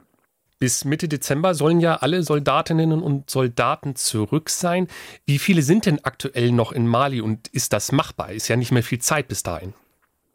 Bis 0.61 0.85
Mitte 0.85 1.09
Dezember 1.09 1.55
sollen 1.55 1.81
ja 1.81 1.96
alle 1.96 2.23
Soldatinnen 2.23 2.92
und 3.03 3.31
Soldaten 3.31 3.96
zurück 3.96 4.51
sein. 4.51 4.88
Wie 5.25 5.38
viele 5.38 5.62
sind 5.62 5.87
denn 5.87 6.05
aktuell 6.05 6.53
noch 6.53 6.73
in 6.73 6.87
Mali 6.87 7.23
und 7.23 7.49
ist 7.49 7.73
das 7.73 7.92
machbar? 7.92 8.33
Ist 8.33 8.49
ja 8.49 8.57
nicht 8.57 8.70
mehr 8.70 8.83
viel 8.83 8.99
Zeit 8.99 9.27
bis 9.27 9.42
dahin. 9.42 9.73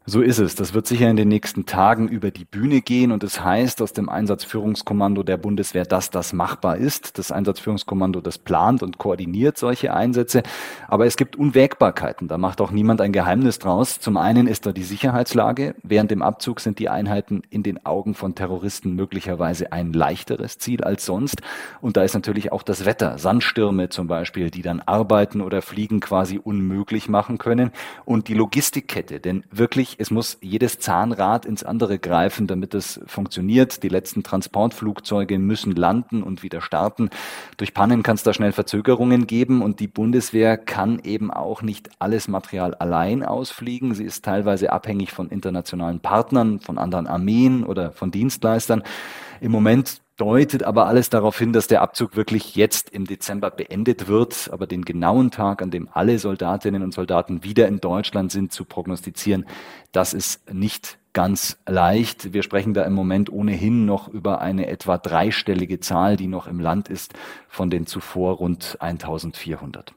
So 0.08 0.20
ist 0.20 0.38
es. 0.38 0.54
Das 0.54 0.72
wird 0.72 0.86
sicher 0.86 1.10
in 1.10 1.16
den 1.16 1.26
nächsten 1.26 1.66
Tagen 1.66 2.06
über 2.06 2.30
die 2.30 2.44
Bühne 2.44 2.80
gehen 2.80 3.10
und 3.10 3.24
es 3.24 3.34
das 3.34 3.44
heißt 3.44 3.82
aus 3.82 3.92
dem 3.92 4.08
Einsatzführungskommando 4.08 5.24
der 5.24 5.36
Bundeswehr, 5.36 5.84
dass 5.84 6.10
das 6.10 6.32
machbar 6.32 6.76
ist. 6.76 7.18
Das 7.18 7.32
Einsatzführungskommando, 7.32 8.20
das 8.20 8.38
plant 8.38 8.84
und 8.84 8.98
koordiniert 8.98 9.58
solche 9.58 9.92
Einsätze. 9.92 10.44
Aber 10.86 11.06
es 11.06 11.16
gibt 11.16 11.34
Unwägbarkeiten. 11.34 12.28
Da 12.28 12.38
macht 12.38 12.60
auch 12.60 12.70
niemand 12.70 13.00
ein 13.00 13.10
Geheimnis 13.10 13.58
draus. 13.58 13.98
Zum 13.98 14.16
einen 14.16 14.46
ist 14.46 14.64
da 14.64 14.70
die 14.70 14.84
Sicherheitslage. 14.84 15.74
Während 15.82 16.12
dem 16.12 16.22
Abzug 16.22 16.60
sind 16.60 16.78
die 16.78 16.88
Einheiten 16.88 17.42
in 17.50 17.64
den 17.64 17.84
Augen 17.84 18.14
von 18.14 18.36
Terroristen 18.36 18.94
möglicherweise 18.94 19.72
ein 19.72 19.92
leichteres 19.92 20.58
Ziel 20.58 20.84
als 20.84 21.04
sonst. 21.04 21.42
Und 21.80 21.96
da 21.96 22.04
ist 22.04 22.14
natürlich 22.14 22.52
auch 22.52 22.62
das 22.62 22.84
Wetter. 22.84 23.18
Sandstürme 23.18 23.88
zum 23.88 24.06
Beispiel, 24.06 24.52
die 24.52 24.62
dann 24.62 24.78
arbeiten 24.80 25.40
oder 25.40 25.62
fliegen 25.62 25.98
quasi 25.98 26.38
unmöglich 26.38 27.08
machen 27.08 27.38
können. 27.38 27.72
Und 28.04 28.28
die 28.28 28.34
Logistikkette. 28.34 29.18
Denn 29.18 29.42
wirklich 29.50 29.95
es 29.98 30.10
muss 30.10 30.38
jedes 30.40 30.78
Zahnrad 30.78 31.46
ins 31.46 31.64
andere 31.64 31.98
greifen, 31.98 32.46
damit 32.46 32.74
es 32.74 33.00
funktioniert. 33.06 33.82
Die 33.82 33.88
letzten 33.88 34.22
Transportflugzeuge 34.22 35.38
müssen 35.38 35.74
landen 35.74 36.22
und 36.22 36.42
wieder 36.42 36.60
starten. 36.60 37.10
Durch 37.56 37.74
Pannen 37.74 38.02
kann 38.02 38.16
es 38.16 38.22
da 38.22 38.32
schnell 38.32 38.52
Verzögerungen 38.52 39.26
geben 39.26 39.62
und 39.62 39.80
die 39.80 39.88
Bundeswehr 39.88 40.56
kann 40.56 41.00
eben 41.00 41.30
auch 41.30 41.62
nicht 41.62 41.90
alles 41.98 42.28
Material 42.28 42.74
allein 42.74 43.22
ausfliegen. 43.22 43.94
Sie 43.94 44.04
ist 44.04 44.24
teilweise 44.24 44.72
abhängig 44.72 45.12
von 45.12 45.28
internationalen 45.28 46.00
Partnern, 46.00 46.60
von 46.60 46.78
anderen 46.78 47.06
Armeen 47.06 47.64
oder 47.64 47.92
von 47.92 48.10
Dienstleistern. 48.10 48.82
Im 49.40 49.52
Moment 49.52 50.00
deutet 50.16 50.62
aber 50.62 50.86
alles 50.86 51.10
darauf 51.10 51.38
hin, 51.38 51.52
dass 51.52 51.66
der 51.66 51.82
Abzug 51.82 52.16
wirklich 52.16 52.56
jetzt 52.56 52.90
im 52.90 53.04
Dezember 53.04 53.50
beendet 53.50 54.08
wird. 54.08 54.50
Aber 54.52 54.66
den 54.66 54.84
genauen 54.84 55.30
Tag, 55.30 55.62
an 55.62 55.70
dem 55.70 55.88
alle 55.92 56.18
Soldatinnen 56.18 56.82
und 56.82 56.94
Soldaten 56.94 57.44
wieder 57.44 57.68
in 57.68 57.80
Deutschland 57.80 58.32
sind, 58.32 58.52
zu 58.52 58.64
prognostizieren, 58.64 59.46
das 59.92 60.14
ist 60.14 60.52
nicht 60.52 60.98
ganz 61.12 61.58
leicht. 61.66 62.32
Wir 62.32 62.42
sprechen 62.42 62.74
da 62.74 62.84
im 62.84 62.92
Moment 62.92 63.30
ohnehin 63.30 63.86
noch 63.86 64.08
über 64.08 64.40
eine 64.40 64.66
etwa 64.66 64.98
dreistellige 64.98 65.80
Zahl, 65.80 66.16
die 66.16 66.26
noch 66.26 66.46
im 66.46 66.60
Land 66.60 66.88
ist, 66.88 67.14
von 67.48 67.70
den 67.70 67.86
zuvor 67.86 68.34
rund 68.34 68.76
1400. 68.80 69.94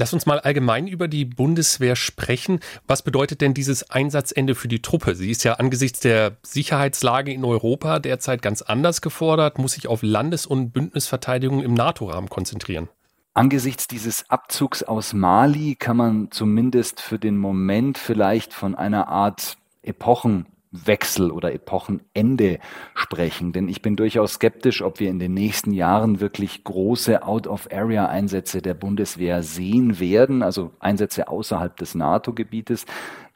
Lass 0.00 0.14
uns 0.14 0.24
mal 0.24 0.40
allgemein 0.40 0.86
über 0.86 1.08
die 1.08 1.26
Bundeswehr 1.26 1.94
sprechen. 1.94 2.60
Was 2.86 3.02
bedeutet 3.02 3.42
denn 3.42 3.52
dieses 3.52 3.90
Einsatzende 3.90 4.54
für 4.54 4.66
die 4.66 4.80
Truppe? 4.80 5.14
Sie 5.14 5.30
ist 5.30 5.44
ja 5.44 5.56
angesichts 5.56 6.00
der 6.00 6.38
Sicherheitslage 6.42 7.34
in 7.34 7.44
Europa 7.44 7.98
derzeit 7.98 8.40
ganz 8.40 8.62
anders 8.62 9.02
gefordert, 9.02 9.58
muss 9.58 9.72
sich 9.72 9.88
auf 9.88 10.02
Landes- 10.02 10.46
und 10.46 10.70
Bündnisverteidigung 10.70 11.62
im 11.62 11.74
NATO-Rahmen 11.74 12.30
konzentrieren. 12.30 12.88
Angesichts 13.34 13.88
dieses 13.88 14.30
Abzugs 14.30 14.82
aus 14.82 15.12
Mali 15.12 15.74
kann 15.74 15.98
man 15.98 16.30
zumindest 16.30 17.02
für 17.02 17.18
den 17.18 17.36
Moment 17.36 17.98
vielleicht 17.98 18.54
von 18.54 18.74
einer 18.74 19.08
Art 19.08 19.58
Epochen 19.82 20.46
Wechsel 20.72 21.30
oder 21.30 21.52
Epochenende 21.52 22.60
sprechen. 22.94 23.52
Denn 23.52 23.68
ich 23.68 23.82
bin 23.82 23.96
durchaus 23.96 24.34
skeptisch, 24.34 24.82
ob 24.82 25.00
wir 25.00 25.10
in 25.10 25.18
den 25.18 25.34
nächsten 25.34 25.72
Jahren 25.72 26.20
wirklich 26.20 26.62
große 26.62 27.24
Out-of-Area-Einsätze 27.24 28.62
der 28.62 28.74
Bundeswehr 28.74 29.42
sehen 29.42 29.98
werden, 29.98 30.42
also 30.42 30.72
Einsätze 30.78 31.28
außerhalb 31.28 31.76
des 31.76 31.94
NATO-Gebietes. 31.94 32.86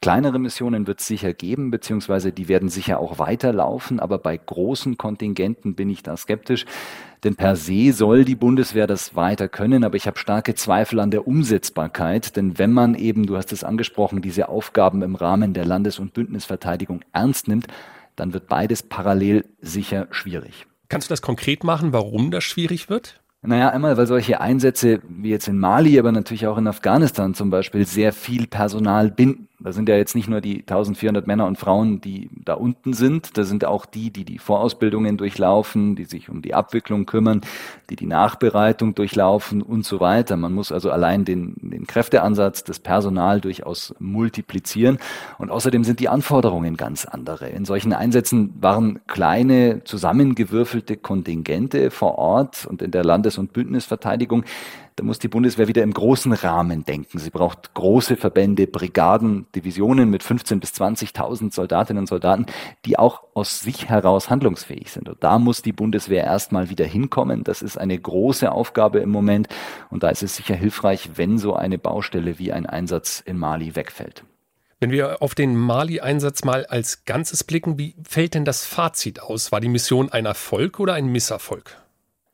Kleinere 0.05 0.39
Missionen 0.39 0.87
wird 0.87 1.01
es 1.01 1.07
sicher 1.07 1.33
geben, 1.33 1.71
beziehungsweise 1.71 2.31
die 2.31 2.47
werden 2.47 2.69
sicher 2.69 3.01
auch 3.01 3.19
weiterlaufen, 3.19 4.01
aber 4.01 4.19
bei 4.19 4.37
großen 4.37 4.99
Kontingenten 4.99 5.75
bin 5.75 5.89
ich 5.89 6.03
da 6.03 6.15
skeptisch. 6.15 6.67
Denn 7.25 7.37
per 7.37 7.57
se 7.57 7.91
soll 7.95 8.27
die 8.27 8.35
Bundeswehr 8.35 8.87
das 8.87 9.17
weiter 9.17 9.49
können, 9.49 9.83
aber 9.83 9.97
ich 9.97 10.07
habe 10.07 10.19
starke 10.19 10.55
Zweifel 10.55 11.01
an 11.01 11.11
der 11.11 11.27
Umsetzbarkeit. 11.27 12.37
Denn 12.37 12.59
wenn 12.59 12.71
man 12.71 12.95
eben, 12.95 13.25
du 13.25 13.39
hast 13.39 13.51
es 13.51 13.65
angesprochen, 13.65 14.21
diese 14.21 14.51
Aufgaben 14.51 15.01
im 15.01 15.15
Rahmen 15.15 15.55
der 15.55 15.65
Landes- 15.65 15.99
und 15.99 16.13
Bündnisverteidigung 16.13 17.01
ernst 17.15 17.49
nimmt, 17.49 17.69
dann 18.15 18.35
wird 18.35 18.47
beides 18.47 18.83
parallel 18.83 19.47
sicher 19.63 20.09
schwierig. 20.11 20.67
Kannst 20.91 21.09
du 21.09 21.13
das 21.13 21.23
konkret 21.23 21.65
machen, 21.65 21.95
warum 21.95 22.31
das 22.31 22.45
schwierig 22.45 22.91
wird? 22.91 23.23
Naja, 23.47 23.69
einmal, 23.69 23.97
weil 23.99 24.07
solche 24.07 24.41
Einsätze 24.41 25.01
wie 25.07 25.29
jetzt 25.29 25.49
in 25.49 25.59
Mali, 25.59 25.99
aber 25.99 26.13
natürlich 26.13 26.47
auch 26.47 26.57
in 26.57 26.67
Afghanistan 26.67 27.35
zum 27.35 27.51
Beispiel 27.51 27.87
sehr 27.87 28.15
viel 28.15 28.47
Personal 28.47 29.11
binden. 29.11 29.49
Da 29.65 29.73
sind 29.73 29.89
ja 29.89 29.97
jetzt 29.97 30.15
nicht 30.15 30.29
nur 30.29 30.43
die 30.43 30.61
1400 30.61 31.27
Männer 31.27 31.47
und 31.47 31.57
Frauen, 31.57 32.03
die 32.03 32.29
da 32.45 32.53
unten 32.53 32.93
sind, 32.93 33.39
da 33.39 33.45
sind 33.45 33.65
auch 33.65 33.87
die, 33.87 34.11
die 34.11 34.27
die 34.27 34.39
Vorausbildungen 34.39 35.17
durchlaufen, 35.17 35.97
die 35.97 36.05
sich 36.05 36.29
um 36.29 36.43
die 36.43 36.53
Abwicklung 36.53 37.07
kümmern, 37.07 37.41
die 37.89 37.97
die 37.97 38.05
Nachbereitung 38.05 38.95
durchlaufen 38.95 39.63
und 39.63 39.87
so 39.87 40.01
weiter. 40.01 40.37
Man 40.37 40.53
muss 40.53 40.71
also 40.71 40.91
allein 40.91 41.25
den, 41.25 41.55
den 41.63 41.87
Kräfteansatz, 41.87 42.65
das 42.65 42.79
Personal 42.79 43.41
durchaus 43.41 43.95
multiplizieren. 43.99 44.99
Und 45.39 45.51
außerdem 45.51 45.83
sind 45.83 45.99
die 45.99 46.11
Anforderungen 46.11 46.77
ganz 46.77 47.07
andere. 47.07 47.49
In 47.49 47.65
solchen 47.65 47.95
Einsätzen 47.95 48.53
waren 48.61 49.01
kleine, 49.07 49.83
zusammengewürfelte 49.85 50.99
Kontingente 50.99 51.91
vor 51.91 52.19
Ort 52.19 52.67
und 52.67 52.83
in 52.83 52.91
der 52.91 53.03
Landes- 53.03 53.39
und 53.39 53.55
Bündnisverteidigung 53.55 54.45
da 54.97 55.03
muss 55.03 55.19
die 55.19 55.29
Bundeswehr 55.29 55.67
wieder 55.67 55.83
im 55.83 55.93
großen 55.93 56.33
Rahmen 56.33 56.85
denken. 56.85 57.19
Sie 57.19 57.31
braucht 57.31 57.75
große 57.75 58.17
Verbände, 58.17 58.69
Brigaden, 58.69 59.47
Divisionen 59.55 60.09
mit 60.09 60.23
15.000 60.23 60.61
bis 60.61 60.71
20.000 60.71 61.53
Soldatinnen 61.53 62.03
und 62.03 62.07
Soldaten, 62.07 62.47
die 62.85 62.97
auch 62.97 63.25
aus 63.35 63.61
sich 63.61 63.89
heraus 63.89 64.31
handlungsfähig 64.31 64.93
sind. 64.93 65.09
Und 65.09 65.25
da 65.25 65.41
muss 65.41 65.63
die 65.63 65.73
Bundeswehr 65.73 66.23
erstmal 66.23 66.71
wieder 66.71 66.85
hinkommen. 66.85 67.43
Das 67.43 67.61
ist 67.61 67.77
eine 67.77 67.99
große 67.99 68.53
Aufgabe 68.53 69.01
im 69.01 69.11
Moment. 69.11 69.49
Und 69.91 70.05
da 70.05 70.11
ist 70.11 70.23
es 70.23 70.37
sicher 70.37 70.55
hilfreich, 70.55 71.11
wenn 71.17 71.39
so 71.39 71.55
eine 71.55 71.79
Baustelle 71.79 72.39
wie 72.39 72.53
ein 72.53 72.67
Einsatz 72.67 73.21
in 73.21 73.37
Mali 73.37 73.75
wegfällt. 73.75 74.25
Wenn 74.79 74.91
wir 74.91 75.23
auf 75.23 75.35
den 75.35 75.57
Mali-Einsatz 75.57 76.45
mal 76.45 76.67
als 76.67 77.05
Ganzes 77.05 77.43
blicken, 77.43 77.79
wie 77.79 77.97
fällt 78.07 78.35
denn 78.35 78.45
das 78.45 78.65
Fazit 78.65 79.21
aus? 79.21 79.51
War 79.51 79.61
die 79.61 79.69
Mission 79.69 80.11
ein 80.11 80.27
Erfolg 80.27 80.79
oder 80.79 80.95
ein 80.95 81.07
Misserfolg? 81.07 81.84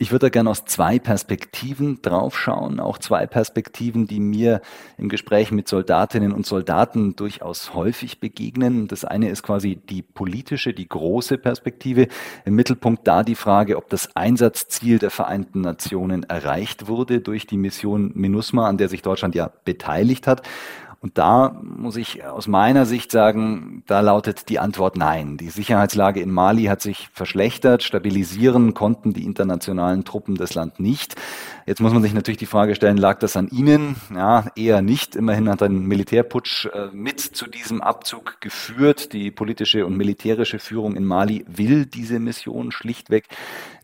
Ich 0.03 0.13
würde 0.13 0.27
da 0.27 0.31
gerne 0.31 0.49
aus 0.49 0.65
zwei 0.65 0.99
Perspektiven 0.99 2.01
draufschauen, 2.01 2.81
auch 2.81 2.97
zwei 2.97 3.27
Perspektiven, 3.27 4.07
die 4.07 4.19
mir 4.19 4.63
im 4.97 5.11
Gespräch 5.11 5.53
mit 5.53 5.69
Soldatinnen 5.69 6.33
und 6.33 6.47
Soldaten 6.47 7.17
durchaus 7.17 7.75
häufig 7.75 8.19
begegnen. 8.19 8.89
Das 8.89 9.05
eine 9.05 9.29
ist 9.29 9.43
quasi 9.43 9.77
die 9.77 10.01
politische, 10.01 10.73
die 10.73 10.89
große 10.89 11.37
Perspektive. 11.37 12.09
Im 12.47 12.55
Mittelpunkt 12.55 13.07
da 13.07 13.23
die 13.23 13.35
Frage, 13.35 13.77
ob 13.77 13.91
das 13.91 14.17
Einsatzziel 14.17 14.99
der 14.99 15.11
Vereinten 15.11 15.61
Nationen 15.61 16.23
erreicht 16.23 16.89
wurde 16.89 17.21
durch 17.21 17.47
die 17.47 17.59
Mission 17.59 18.13
MINUSMA, 18.15 18.67
an 18.67 18.79
der 18.79 18.89
sich 18.89 19.03
Deutschland 19.03 19.35
ja 19.35 19.53
beteiligt 19.67 20.27
hat. 20.27 20.41
Und 21.03 21.17
da 21.17 21.59
muss 21.63 21.97
ich 21.97 22.27
aus 22.27 22.47
meiner 22.47 22.85
Sicht 22.85 23.11
sagen, 23.11 23.83
da 23.87 24.01
lautet 24.01 24.51
die 24.51 24.59
Antwort 24.59 24.99
nein. 24.99 25.39
Die 25.39 25.49
Sicherheitslage 25.49 26.21
in 26.21 26.31
Mali 26.31 26.65
hat 26.65 26.83
sich 26.83 27.09
verschlechtert. 27.15 27.83
Stabilisieren 27.83 28.75
konnten 28.75 29.15
die 29.15 29.25
internationalen 29.25 30.05
Truppen 30.05 30.35
das 30.35 30.53
Land 30.53 30.79
nicht. 30.79 31.15
Jetzt 31.65 31.81
muss 31.81 31.95
man 31.95 32.03
sich 32.03 32.13
natürlich 32.13 32.37
die 32.37 32.45
Frage 32.45 32.75
stellen, 32.75 32.99
lag 32.99 33.19
das 33.19 33.35
an 33.35 33.49
ihnen? 33.49 33.97
Ja, 34.15 34.47
eher 34.57 34.83
nicht. 34.83 35.17
Immerhin 35.17 35.49
hat 35.49 35.63
ein 35.63 35.87
Militärputsch 35.87 36.67
äh, 36.67 36.89
mit 36.93 37.21
zu 37.21 37.47
diesem 37.47 37.81
Abzug 37.81 38.39
geführt. 38.43 39.15
Die 39.15 39.31
politische 39.31 39.87
und 39.87 39.97
militärische 39.97 40.59
Führung 40.59 40.97
in 40.97 41.07
Mali 41.07 41.47
will 41.49 41.87
diese 41.87 42.19
Mission 42.19 42.73
schlichtweg 42.73 43.25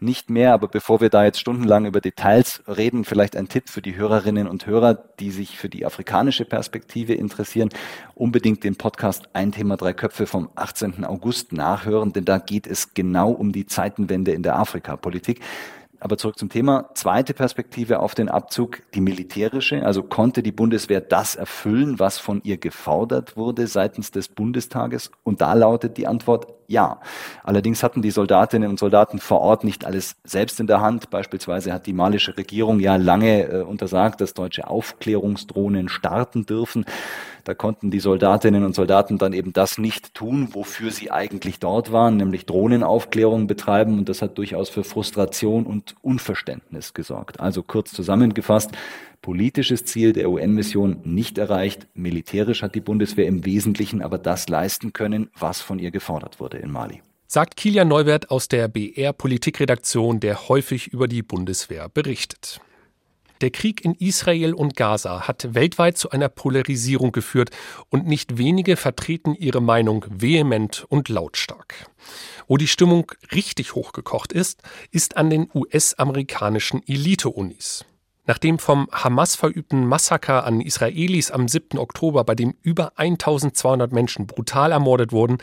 nicht 0.01 0.29
mehr. 0.29 0.53
Aber 0.53 0.69
bevor 0.69 1.01
wir 1.01 1.09
da 1.09 1.25
jetzt 1.25 1.41
stundenlang 1.41 1.87
über 1.87 2.03
Details 2.03 2.63
reden, 2.69 3.05
vielleicht 3.05 3.37
ein 3.37 3.49
Tipp 3.49 3.71
für 3.71 3.81
die 3.81 3.97
Hörerinnen 3.97 4.49
und 4.49 4.67
Hörer, 4.67 4.95
die 4.95 5.31
sich 5.31 5.57
für 5.57 5.71
die 5.71 5.87
afrikanische 5.87 6.45
Perspektive 6.45 7.06
interessieren, 7.15 7.71
unbedingt 8.15 8.65
den 8.65 8.77
Podcast 8.77 9.29
Ein 9.33 9.53
Thema, 9.53 9.77
drei 9.77 9.93
Köpfe 9.93 10.27
vom 10.27 10.49
18. 10.55 11.05
August 11.05 11.53
nachhören, 11.53 12.13
denn 12.13 12.25
da 12.25 12.39
geht 12.39 12.67
es 12.67 12.95
genau 12.95 13.31
um 13.31 13.53
die 13.53 13.67
Zeitenwende 13.67 14.33
in 14.33 14.43
der 14.43 14.59
Afrikapolitik. 14.59 15.41
Aber 15.99 16.19
zurück 16.19 16.39
zum 16.39 16.51
Thema. 16.51 16.91
Zweite 16.95 17.33
Perspektive 17.33 18.01
auf 18.01 18.15
den 18.15 18.29
Abzug, 18.29 18.83
die 18.95 19.01
militärische. 19.01 19.85
Also 19.85 20.03
konnte 20.03 20.43
die 20.43 20.53
Bundeswehr 20.53 21.01
das 21.01 21.37
erfüllen, 21.37 21.99
was 21.99 22.19
von 22.19 22.41
ihr 22.45 22.59
gefordert 22.59 23.37
wurde 23.37 23.67
seitens 23.67 24.11
des 24.11 24.29
Bundestages? 24.29 25.11
Und 25.23 25.41
da 25.41 25.55
lautet 25.55 25.97
die 25.97 26.07
Antwort 26.07 26.56
ja. 26.69 27.01
Allerdings 27.43 27.83
hatten 27.83 28.03
die 28.03 28.11
Soldatinnen 28.11 28.69
und 28.71 28.79
Soldaten 28.79 29.19
vor 29.19 29.41
Ort 29.41 29.65
nicht 29.65 29.85
alles 29.85 30.17
selbst 30.25 30.61
in 30.61 30.67
der 30.67 30.81
Hand. 30.81 31.11
Beispielsweise 31.11 31.73
hat 31.73 31.87
die 31.87 31.93
malische 31.93 32.37
Regierung 32.37 32.81
ja 32.81 32.97
lange 32.97 33.45
äh, 33.45 33.63
untersagt, 33.63 34.21
dass 34.21 34.35
deutsche 34.35 34.69
Aufklärungsdrohnen 34.69 35.89
starten 35.89 36.47
dürfen. 36.47 36.85
Da 37.45 37.55
konnten 37.55 37.93
die 37.93 38.01
Soldatinnen 38.01 38.65
und 38.65 38.75
Soldaten 38.75 39.19
dann 39.19 39.33
eben 39.33 39.53
das 39.53 39.79
nicht 39.79 40.15
tun, 40.15 40.49
wofür 40.53 40.91
sie 40.91 41.13
eigentlich 41.13 41.61
dort 41.61 41.93
waren, 41.93 42.17
nämlich 42.17 42.45
Drohnenaufklärung 42.45 43.47
betreiben. 43.47 43.99
Und 43.99 44.09
das 44.09 44.21
hat 44.21 44.37
durchaus 44.37 44.69
für 44.69 44.83
Frustration 44.83 45.65
und 45.65 45.95
Unverständnis 46.03 46.93
gesorgt. 46.93 47.39
Also 47.39 47.63
kurz 47.63 47.93
zusammengefasst, 47.93 48.73
politisches 49.27 49.85
Ziel 49.85 50.13
der 50.13 50.31
UN-Mission 50.31 51.01
nicht 51.03 51.37
erreicht. 51.37 51.89
Militärisch 51.95 52.63
hat 52.63 52.77
die 52.77 52.81
Bundeswehr 52.81 53.27
im 53.27 53.45
Wesentlichen 53.45 54.01
aber 54.01 54.19
das 54.19 54.49
leisten 54.49 54.93
können, 54.93 55.31
was 55.37 55.61
von 55.61 55.81
ihr 55.81 55.91
gefordert 55.91 56.39
wurde 56.39 56.59
in 56.59 56.71
Mali. 56.71 57.03
Sagt 57.27 57.57
Kilian 57.57 57.89
Neuwert 57.89 58.31
aus 58.31 58.47
der 58.47 58.69
BR 58.69 59.13
Politikredaktion, 59.13 60.21
der 60.21 60.49
häufig 60.49 60.87
über 60.87 61.09
die 61.09 61.25
Bundeswehr 61.25 61.89
berichtet. 61.89 62.61
Der 63.41 63.51
Krieg 63.51 63.85
in 63.85 63.95
Israel 63.95 64.55
und 64.55 64.77
Gaza 64.77 65.27
hat 65.27 65.57
weltweit 65.57 65.99
zu 65.99 66.11
einer 66.11 66.29
Polarisierung 66.29 67.11
geführt 67.11 67.51
und 67.89 68.07
nicht 68.07 68.39
wenige 68.39 68.77
vertreten 68.77 69.35
ihre 69.35 69.61
Meinung 69.61 70.05
vehement 70.09 70.87
und 70.89 71.09
lautstark. 71.09 71.91
Wo 72.47 72.59
die 72.59 72.69
Stimmung 72.69 73.11
richtig 73.33 73.75
hochgekocht 73.75 74.33
ist, 74.33 74.63
ist 74.93 75.17
an 75.17 75.31
den 75.31 75.51
US-amerikanischen 75.53 76.81
Elite-Unis. 76.87 77.85
Nach 78.29 78.39
dem 78.39 78.59
vom 78.59 78.89
Hamas 78.91 79.37
verübten 79.37 79.87
Massaker 79.87 80.45
an 80.45 80.61
Israelis 80.61 81.31
am 81.31 81.47
7. 81.47 81.79
Oktober, 81.79 82.25
bei 82.25 82.35
dem 82.35 82.55
über 82.61 82.99
1200 82.99 83.93
Menschen 83.93 84.27
brutal 84.27 84.73
ermordet 84.73 85.13
wurden, 85.13 85.39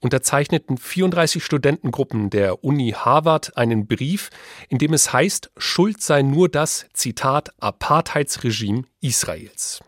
unterzeichneten 0.00 0.76
34 0.76 1.42
Studentengruppen 1.42 2.28
der 2.28 2.62
Uni 2.62 2.90
Harvard 2.90 3.56
einen 3.56 3.86
Brief, 3.86 4.28
in 4.68 4.76
dem 4.76 4.92
es 4.92 5.14
heißt, 5.14 5.50
Schuld 5.56 6.02
sei 6.02 6.20
nur 6.20 6.50
das, 6.50 6.86
Zitat, 6.92 7.54
Apartheidsregime 7.58 8.82
Israels. 9.00 9.80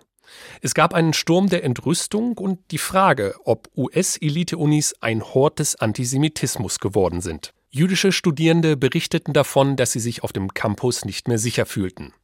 Es 0.63 0.73
gab 0.73 0.95
einen 0.95 1.13
Sturm 1.13 1.51
der 1.51 1.65
Entrüstung 1.65 2.39
und 2.39 2.61
die 2.71 2.79
Frage, 2.79 3.35
ob 3.45 3.69
US-Elite-Unis 3.77 4.95
ein 5.03 5.23
Hort 5.23 5.59
des 5.59 5.77
Antisemitismus 5.77 6.79
geworden 6.79 7.21
sind. 7.21 7.53
Jüdische 7.69 8.11
Studierende 8.11 8.79
berichteten 8.79 9.35
davon, 9.35 9.77
dass 9.77 9.93
sie 9.93 10.01
sich 10.01 10.25
auf 10.25 10.33
dem 10.33 10.55
Campus 10.55 11.05
nicht 11.05 11.29
mehr 11.29 11.39
sicher 11.39 11.67
fühlten. 11.67 12.15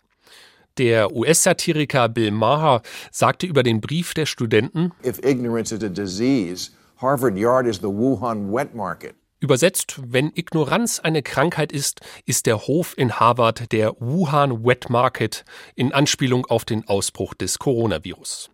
Der 0.78 1.14
US-Satiriker 1.14 2.08
Bill 2.08 2.32
Maher 2.32 2.82
sagte 3.12 3.46
über 3.46 3.62
den 3.62 3.80
Brief 3.80 4.12
der 4.12 4.26
Studenten, 4.26 4.92
If 5.04 5.18
ignorance 5.24 5.72
is 5.72 5.84
a 5.84 5.88
disease, 5.88 6.72
Harvard 6.96 7.36
Yard 7.36 7.66
is 7.66 7.76
the 7.76 7.84
Wuhan 7.84 8.52
wet 8.52 8.74
market. 8.74 9.14
Übersetzt, 9.38 10.00
wenn 10.04 10.32
Ignoranz 10.34 11.00
eine 11.00 11.22
Krankheit 11.22 11.70
ist, 11.70 12.00
ist 12.24 12.46
der 12.46 12.66
Hof 12.66 12.94
in 12.96 13.20
Harvard 13.20 13.70
der 13.72 13.94
Wuhan 14.00 14.64
Wet 14.64 14.90
Market 14.90 15.44
in 15.76 15.92
Anspielung 15.92 16.46
auf 16.46 16.64
den 16.64 16.88
Ausbruch 16.88 17.34
des 17.34 17.58
Coronavirus. 17.58 18.50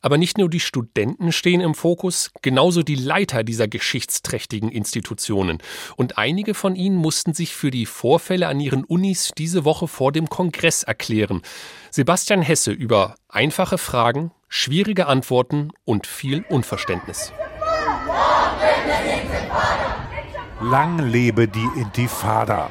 Aber 0.00 0.16
nicht 0.16 0.38
nur 0.38 0.48
die 0.48 0.60
Studenten 0.60 1.32
stehen 1.32 1.60
im 1.60 1.74
Fokus, 1.74 2.30
genauso 2.40 2.82
die 2.82 2.94
Leiter 2.94 3.42
dieser 3.42 3.66
geschichtsträchtigen 3.66 4.70
Institutionen. 4.70 5.58
Und 5.96 6.18
einige 6.18 6.54
von 6.54 6.76
ihnen 6.76 6.96
mussten 6.96 7.34
sich 7.34 7.54
für 7.54 7.70
die 7.70 7.86
Vorfälle 7.86 8.46
an 8.46 8.60
ihren 8.60 8.84
Unis 8.84 9.32
diese 9.36 9.64
Woche 9.64 9.88
vor 9.88 10.12
dem 10.12 10.28
Kongress 10.28 10.84
erklären. 10.84 11.42
Sebastian 11.90 12.42
Hesse 12.42 12.70
über 12.70 13.16
einfache 13.28 13.78
Fragen, 13.78 14.30
schwierige 14.48 15.06
Antworten 15.06 15.70
und 15.84 16.06
viel 16.06 16.44
Unverständnis. 16.48 17.32
Lang 20.60 20.98
lebe 21.10 21.48
die 21.48 21.68
Intifada. 21.76 22.70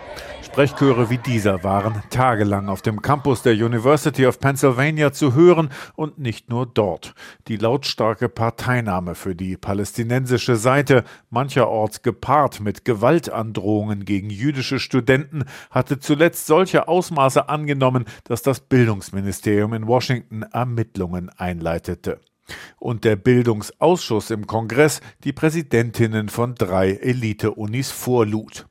Sprechchöre 0.58 1.12
wie 1.12 1.20
dieser 1.20 1.64
waren 1.64 2.02
tagelang 2.10 2.68
auf 2.68 2.82
dem 2.82 3.04
Campus 3.04 3.44
der 3.44 3.54
University 3.54 4.26
of 4.26 4.40
Pennsylvania 4.40 5.12
zu 5.12 5.36
hören 5.36 5.70
und 5.96 6.18
nicht 6.18 6.50
nur 6.50 6.66
dort. 6.66 7.14
Die 7.48 7.58
lautstarke 7.58 8.28
Parteinahme 8.28 9.14
für 9.14 9.36
die 9.36 9.56
palästinensische 9.56 10.56
Seite, 10.56 11.04
mancherorts 11.30 12.02
gepaart 12.02 12.60
mit 12.60 12.86
Gewaltandrohungen 12.86 14.04
gegen 14.04 14.32
jüdische 14.32 14.80
Studenten, 14.80 15.44
hatte 15.70 16.00
zuletzt 16.00 16.48
solche 16.48 16.88
Ausmaße 16.88 17.50
angenommen, 17.50 18.06
dass 18.24 18.42
das 18.42 18.60
Bildungsministerium 18.60 19.76
in 19.76 19.86
Washington 19.86 20.42
Ermittlungen 20.42 21.30
einleitete. 21.38 22.20
Und 22.80 23.04
der 23.04 23.16
Bildungsausschuss 23.16 24.32
im 24.32 24.48
Kongress 24.48 25.02
die 25.24 25.34
Präsidentinnen 25.34 26.30
von 26.30 26.56
drei 26.56 26.94
Elite-Unis 26.94 27.92
vorlud 27.92 28.66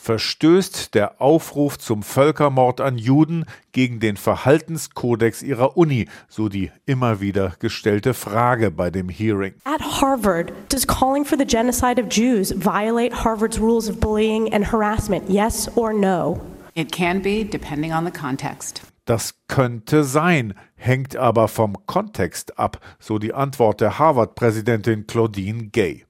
verstößt 0.00 0.94
der 0.94 1.20
Aufruf 1.20 1.78
zum 1.78 2.02
Völkermord 2.02 2.80
an 2.80 2.96
Juden 2.96 3.44
gegen 3.72 4.00
den 4.00 4.16
Verhaltenskodex 4.16 5.42
ihrer 5.42 5.76
Uni, 5.76 6.08
so 6.28 6.48
die 6.48 6.70
immer 6.86 7.20
wieder 7.20 7.54
gestellte 7.58 8.14
Frage 8.14 8.70
bei 8.70 8.90
dem 8.90 9.08
Hearing. 9.08 9.54
At 9.64 9.82
Harvard, 10.00 10.52
does 10.72 10.86
calling 10.86 11.24
for 11.24 11.38
the 11.38 11.44
genocide 11.44 12.00
of 12.00 12.08
Jews 12.10 12.52
violate 12.56 13.24
Harvard's 13.24 13.60
rules 13.60 13.88
of 13.88 14.00
bullying 14.00 14.52
and 14.52 14.72
harassment? 14.72 15.28
Yes 15.28 15.68
or 15.76 15.92
no? 15.92 16.40
It 16.74 16.90
can 16.92 17.20
be, 17.20 17.44
depending 17.44 17.92
on 17.92 18.04
the 18.04 18.12
context. 18.12 18.80
Das 19.04 19.34
könnte 19.48 20.04
sein, 20.04 20.54
hängt 20.76 21.16
aber 21.16 21.48
vom 21.48 21.76
Kontext 21.86 22.58
ab, 22.58 22.80
so 22.98 23.18
die 23.18 23.34
Antwort 23.34 23.80
der 23.80 23.98
Harvard-Präsidentin 23.98 25.06
Claudine 25.06 25.68
Gay. 25.68 26.04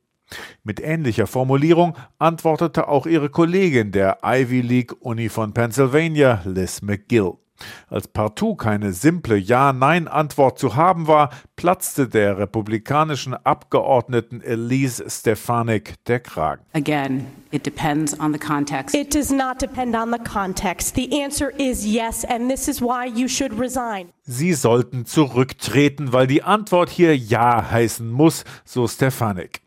Mit 0.62 0.80
ähnlicher 0.80 1.26
Formulierung 1.26 1.96
antwortete 2.18 2.88
auch 2.88 3.06
ihre 3.06 3.30
Kollegin 3.30 3.92
der 3.92 4.18
Ivy 4.22 4.60
League 4.60 4.94
Uni 5.00 5.28
von 5.28 5.52
Pennsylvania, 5.52 6.42
Liz 6.44 6.82
McGill. 6.82 7.34
Als 7.88 8.08
partout 8.08 8.56
keine 8.56 8.92
simple 8.92 9.36
Ja-Nein-Antwort 9.36 10.58
zu 10.58 10.76
haben 10.76 11.06
war, 11.06 11.30
platzte 11.56 12.08
der 12.08 12.38
republikanischen 12.38 13.34
Abgeordneten 13.34 14.40
Elise 14.40 15.04
Stefanik 15.08 16.02
der 16.06 16.20
Kragen. 16.20 16.62
Again, 16.72 17.26
it 17.50 17.66
depends 17.66 18.18
on 18.18 18.32
the 18.32 18.38
context. 18.38 18.94
It 18.94 19.14
does 19.14 19.30
not 19.30 19.60
depend 19.60 19.94
on 19.94 20.12
the 20.12 20.18
context. 20.18 20.94
The 20.94 21.22
answer 21.22 21.50
is 21.58 21.84
yes, 21.84 22.24
and 22.24 22.50
this 22.50 22.68
is 22.68 22.80
why 22.80 23.06
you 23.06 23.28
should 23.28 23.58
resign. 23.58 24.08
Sie 24.22 24.54
sollten 24.54 25.04
zurücktreten, 25.06 26.12
weil 26.12 26.26
die 26.26 26.42
Antwort 26.42 26.88
hier 26.88 27.16
Ja 27.16 27.70
heißen 27.70 28.10
muss, 28.10 28.44
so 28.64 28.86
Stefanik. 28.86 29.59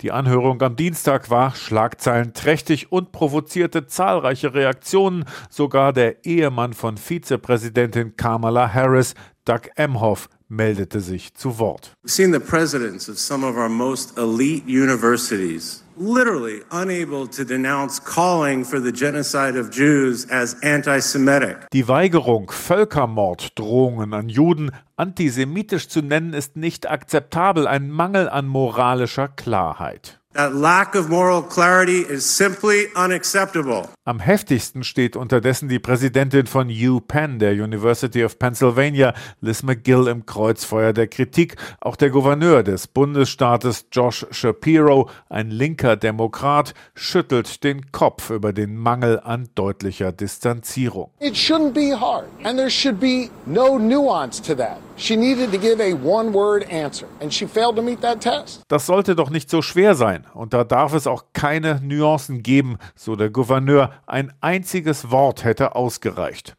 Die 0.00 0.12
Anhörung 0.12 0.62
am 0.62 0.76
Dienstag 0.76 1.30
war 1.30 1.54
schlagzeilenträchtig 1.54 2.92
und 2.92 3.12
provozierte 3.12 3.86
zahlreiche 3.86 4.54
Reaktionen. 4.54 5.24
Sogar 5.50 5.92
der 5.92 6.24
Ehemann 6.24 6.72
von 6.72 6.96
Vizepräsidentin 6.96 8.16
Kamala 8.16 8.72
Harris, 8.72 9.14
Doug 9.44 9.62
Emhoff, 9.76 10.28
meldete 10.48 11.00
sich 11.00 11.34
zu 11.34 11.58
Wort. 11.58 11.92
Seen 12.04 12.32
the 12.32 12.40
presidents 12.40 13.08
of 13.08 13.18
some 13.18 13.46
of 13.46 13.56
our 13.56 13.68
most 13.68 14.16
elite 14.18 14.64
universities 14.66 15.84
literally 15.98 16.62
unable 16.70 17.26
to 17.26 17.44
denounce 17.44 17.98
calling 17.98 18.64
for 18.64 18.80
the 18.80 18.92
genocide 18.92 19.56
of 19.56 19.70
Jews 19.70 20.26
as 20.30 20.54
anti-Semitic. 20.62 21.68
Die 21.72 21.88
Weigerung, 21.88 22.50
Völkermorddrohungen 22.50 24.14
an 24.14 24.28
Juden 24.28 24.70
antisemitisch 24.96 25.88
zu 25.88 26.02
nennen, 26.02 26.32
ist 26.32 26.56
nicht 26.56 26.88
akzeptabel, 26.88 27.66
ein 27.66 27.90
Mangel 27.90 28.28
an 28.28 28.46
moralischer 28.46 29.28
Klarheit. 29.28 30.18
That 30.34 30.54
lack 30.54 30.94
of 30.94 31.08
moral 31.08 31.42
clarity 31.42 32.02
is 32.02 32.24
simply 32.24 32.88
unacceptable. 32.94 33.88
Am 34.08 34.20
heftigsten 34.20 34.84
steht 34.84 35.16
unterdessen 35.16 35.68
die 35.68 35.78
Präsidentin 35.78 36.46
von 36.46 36.70
UPenn, 36.70 37.38
der 37.38 37.52
University 37.52 38.24
of 38.24 38.38
Pennsylvania, 38.38 39.12
Liz 39.42 39.62
McGill, 39.62 40.06
im 40.06 40.24
Kreuzfeuer 40.24 40.94
der 40.94 41.08
Kritik. 41.08 41.56
Auch 41.82 41.94
der 41.94 42.08
Gouverneur 42.08 42.62
des 42.62 42.86
Bundesstaates, 42.86 43.88
Josh 43.92 44.24
Shapiro, 44.30 45.10
ein 45.28 45.50
linker 45.50 45.96
Demokrat, 45.96 46.72
schüttelt 46.94 47.62
den 47.64 47.92
Kopf 47.92 48.30
über 48.30 48.54
den 48.54 48.78
Mangel 48.78 49.20
an 49.20 49.50
deutlicher 49.54 50.10
Distanzierung. 50.10 51.10
It 51.20 51.34
shouldn't 51.34 51.74
be 51.74 51.94
hard, 51.94 52.24
and 52.44 52.56
there 52.56 52.70
should 52.70 52.98
be 52.98 53.28
no 53.44 53.78
nuance 53.78 54.40
to 54.40 54.54
that. 54.54 54.78
She 54.96 55.16
needed 55.16 55.52
to 55.52 55.58
give 55.58 55.82
a 55.82 55.92
one-word 55.92 56.64
answer, 56.72 57.06
and 57.20 57.30
she 57.30 57.46
failed 57.46 57.76
to 57.76 57.82
meet 57.82 58.00
that 58.00 58.20
test. 58.20 58.62
Das 58.68 58.86
sollte 58.86 59.14
doch 59.14 59.28
nicht 59.28 59.50
so 59.50 59.60
schwer 59.60 59.94
sein, 59.94 60.24
und 60.32 60.54
da 60.54 60.64
darf 60.64 60.94
es 60.94 61.06
auch 61.06 61.26
keine 61.34 61.78
Nuancen 61.82 62.42
geben, 62.42 62.78
so 62.96 63.14
der 63.14 63.28
Gouverneur. 63.28 63.90
Ein 64.06 64.32
einziges 64.40 65.10
Wort 65.10 65.44
hätte 65.44 65.74
ausgereicht. 65.74 66.54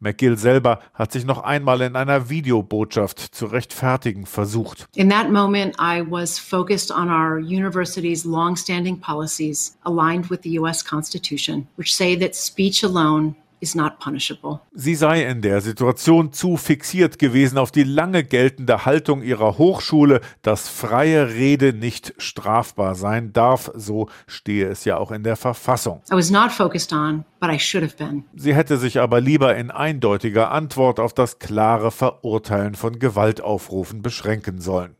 McGill 0.00 0.36
selber 0.36 0.80
hat 0.94 1.12
sich 1.12 1.24
noch 1.24 1.44
einmal 1.44 1.80
in 1.80 1.94
einer 1.94 2.28
Videobotschaft 2.28 3.20
zu 3.20 3.46
rechtfertigen 3.46 4.26
versucht. 4.26 4.86
In 4.96 5.08
that 5.10 5.30
moment, 5.30 5.76
I 5.78 6.02
was 6.04 6.40
focused 6.40 6.90
on 6.90 7.08
our 7.08 7.38
university's 7.38 8.24
long-standing 8.24 8.98
policies 8.98 9.76
aligned 9.84 10.28
with 10.28 10.40
the 10.42 10.58
U.S. 10.58 10.84
Constitution, 10.84 11.68
which 11.76 11.94
say 11.94 12.16
that 12.16 12.34
speech 12.34 12.82
alone 12.82 13.36
is 13.62 13.74
not 13.74 13.98
punishable. 14.00 14.60
Sie 14.74 14.94
sei 14.94 15.22
in 15.22 15.40
der 15.40 15.60
Situation 15.60 16.32
zu 16.32 16.56
fixiert 16.56 17.18
gewesen 17.18 17.58
auf 17.58 17.70
die 17.70 17.84
lange 17.84 18.24
geltende 18.24 18.84
Haltung 18.84 19.22
ihrer 19.22 19.56
Hochschule, 19.56 20.20
dass 20.42 20.68
freie 20.68 21.28
Rede 21.28 21.72
nicht 21.72 22.14
strafbar 22.18 22.94
sein 22.94 23.32
darf, 23.32 23.70
so 23.74 24.08
stehe 24.26 24.66
es 24.66 24.84
ja 24.84 24.96
auch 24.96 25.12
in 25.12 25.22
der 25.22 25.36
Verfassung. 25.36 26.02
I 26.10 26.14
was 26.14 26.30
not 26.30 26.50
focused 26.50 26.92
on, 26.92 27.24
but 27.40 27.50
I 27.50 27.58
should 27.58 27.84
have 27.84 27.96
been. 27.96 28.24
Sie 28.34 28.54
hätte 28.54 28.76
sich 28.76 28.98
aber 28.98 29.20
lieber 29.20 29.56
in 29.56 29.70
eindeutiger 29.70 30.50
Antwort 30.50 30.98
auf 30.98 31.14
das 31.14 31.38
klare 31.38 31.92
Verurteilen 31.92 32.74
von 32.74 32.98
Gewaltaufrufen 32.98 34.02
beschränken 34.02 34.60
sollen. 34.60 34.96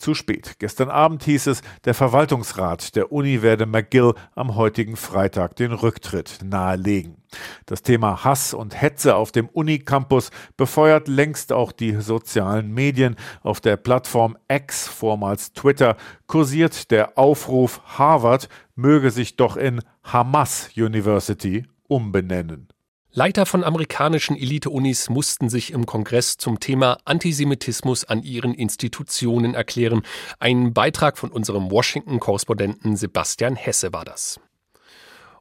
Zu 0.00 0.14
spät. 0.14 0.54
Gestern 0.58 0.88
Abend 0.88 1.24
hieß 1.24 1.48
es, 1.48 1.60
der 1.84 1.92
Verwaltungsrat 1.92 2.96
der 2.96 3.12
Uni 3.12 3.42
werde 3.42 3.66
McGill 3.66 4.14
am 4.34 4.56
heutigen 4.56 4.96
Freitag 4.96 5.56
den 5.56 5.72
Rücktritt 5.72 6.38
nahelegen. 6.42 7.22
Das 7.66 7.82
Thema 7.82 8.24
Hass 8.24 8.54
und 8.54 8.80
Hetze 8.80 9.14
auf 9.14 9.30
dem 9.30 9.50
Unicampus 9.50 10.30
befeuert 10.56 11.06
längst 11.06 11.52
auch 11.52 11.70
die 11.70 12.00
sozialen 12.00 12.72
Medien. 12.72 13.14
Auf 13.42 13.60
der 13.60 13.76
Plattform 13.76 14.38
X, 14.48 14.88
vormals 14.88 15.52
Twitter, 15.52 15.98
kursiert 16.26 16.90
der 16.90 17.18
Aufruf, 17.18 17.82
Harvard 17.84 18.48
möge 18.76 19.10
sich 19.10 19.36
doch 19.36 19.58
in 19.58 19.82
Hamas 20.02 20.70
University 20.74 21.66
umbenennen. 21.88 22.68
Leiter 23.12 23.44
von 23.44 23.64
amerikanischen 23.64 24.36
Elite-Unis 24.36 25.10
mussten 25.10 25.48
sich 25.48 25.72
im 25.72 25.84
Kongress 25.84 26.36
zum 26.36 26.60
Thema 26.60 26.98
Antisemitismus 27.04 28.04
an 28.04 28.22
ihren 28.22 28.54
Institutionen 28.54 29.54
erklären. 29.54 30.02
Ein 30.38 30.72
Beitrag 30.72 31.18
von 31.18 31.32
unserem 31.32 31.72
Washington-Korrespondenten 31.72 32.94
Sebastian 32.94 33.56
Hesse 33.56 33.92
war 33.92 34.04
das. 34.04 34.38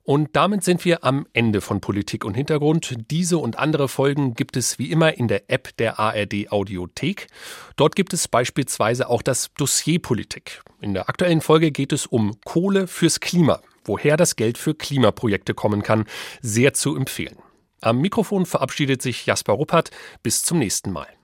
Und 0.01 0.29
damit 0.36 0.63
sind 0.63 0.84
wir 0.84 1.03
am 1.03 1.27
Ende 1.34 1.62
von 1.62 1.79
Politik 1.79 2.25
und 2.25 2.34
Hintergrund. 2.34 2.95
Diese 3.12 3.38
und 3.38 3.60
andere 3.60 3.88
Folgen 3.88 4.34
gibt 4.34 4.58
es 4.58 4.79
wie 4.79 4.89
immer 4.89 5.15
in 5.15 5.27
der 5.27 5.51
App 5.51 5.77
der 5.77 5.99
ARD 5.99 6.51
Audiothek. 6.51 7.27
Dort 7.75 7.95
gibt 7.95 8.13
es 8.13 8.27
beispielsweise 8.27 9.08
auch 9.08 9.21
das 9.21 9.53
Dossier 9.53 10.01
Politik. 10.01 10.63
In 10.82 10.95
der 10.95 11.08
aktuellen 11.08 11.41
Folge 11.41 11.69
geht 11.69 11.93
es 11.93 12.08
um 12.08 12.41
Kohle 12.45 12.88
fürs 12.88 13.19
Klima, 13.19 13.62
woher 13.84 14.17
das 14.17 14.36
Geld 14.36 14.58
für 14.58 14.73
Klimaprojekte 14.73 15.53
kommen 15.53 15.84
kann. 15.84 16.05
Sehr 16.41 16.73
zu 16.73 16.95
empfehlen. 16.95 17.38
Am 17.81 17.99
Mikrofon 17.99 18.45
verabschiedet 18.45 19.01
sich 19.01 19.25
Jasper 19.25 19.53
Ruppert. 19.53 19.91
Bis 20.23 20.43
zum 20.43 20.59
nächsten 20.59 20.91
Mal. 20.91 21.09